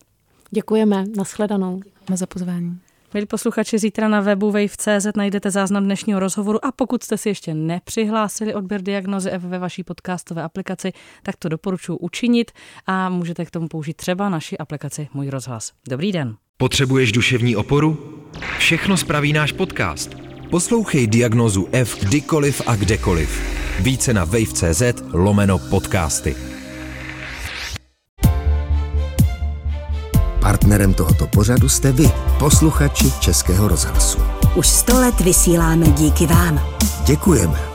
Děkujeme, 0.51 1.03
nashledanou. 1.17 1.75
Děkujeme 1.75 2.17
za 2.17 2.25
pozvání. 2.25 2.79
Milí 3.13 3.25
posluchači, 3.25 3.79
zítra 3.79 4.08
na 4.08 4.21
webu 4.21 4.51
wave.cz 4.51 5.08
najdete 5.15 5.51
záznam 5.51 5.84
dnešního 5.84 6.19
rozhovoru 6.19 6.65
a 6.65 6.71
pokud 6.71 7.03
jste 7.03 7.17
si 7.17 7.29
ještě 7.29 7.53
nepřihlásili 7.53 8.53
odběr 8.53 8.82
diagnozy 8.82 9.29
F 9.29 9.43
ve 9.43 9.60
vaší 9.60 9.84
podcastové 9.84 10.43
aplikaci, 10.43 10.91
tak 11.23 11.36
to 11.36 11.49
doporučuji 11.49 11.97
učinit 11.97 12.51
a 12.86 13.10
můžete 13.10 13.45
k 13.45 13.51
tomu 13.51 13.67
použít 13.67 13.97
třeba 13.97 14.29
naši 14.29 14.58
aplikaci 14.58 15.08
Můj 15.13 15.29
rozhlas. 15.29 15.71
Dobrý 15.89 16.12
den. 16.12 16.36
Potřebuješ 16.58 17.12
duševní 17.12 17.56
oporu? 17.56 18.19
Všechno 18.58 18.97
spraví 18.97 19.34
náš 19.34 19.51
podcast. 19.51 20.33
Poslouchej 20.53 21.07
diagnozu 21.07 21.67
F 21.71 21.97
kdykoliv 22.05 22.61
a 22.65 22.75
kdekoliv. 22.75 23.41
Více 23.79 24.13
na 24.13 24.25
wave.cz 24.25 24.81
lomeno 25.13 25.59
podcasty. 25.59 26.35
Partnerem 30.41 30.93
tohoto 30.93 31.27
pořadu 31.27 31.69
jste 31.69 31.91
vy, 31.91 32.11
posluchači 32.39 33.11
Českého 33.19 33.67
rozhlasu. 33.67 34.19
Už 34.55 34.67
sto 34.67 34.99
let 34.99 35.19
vysíláme 35.19 35.85
díky 35.87 36.25
vám. 36.25 36.61
Děkujeme. 37.05 37.72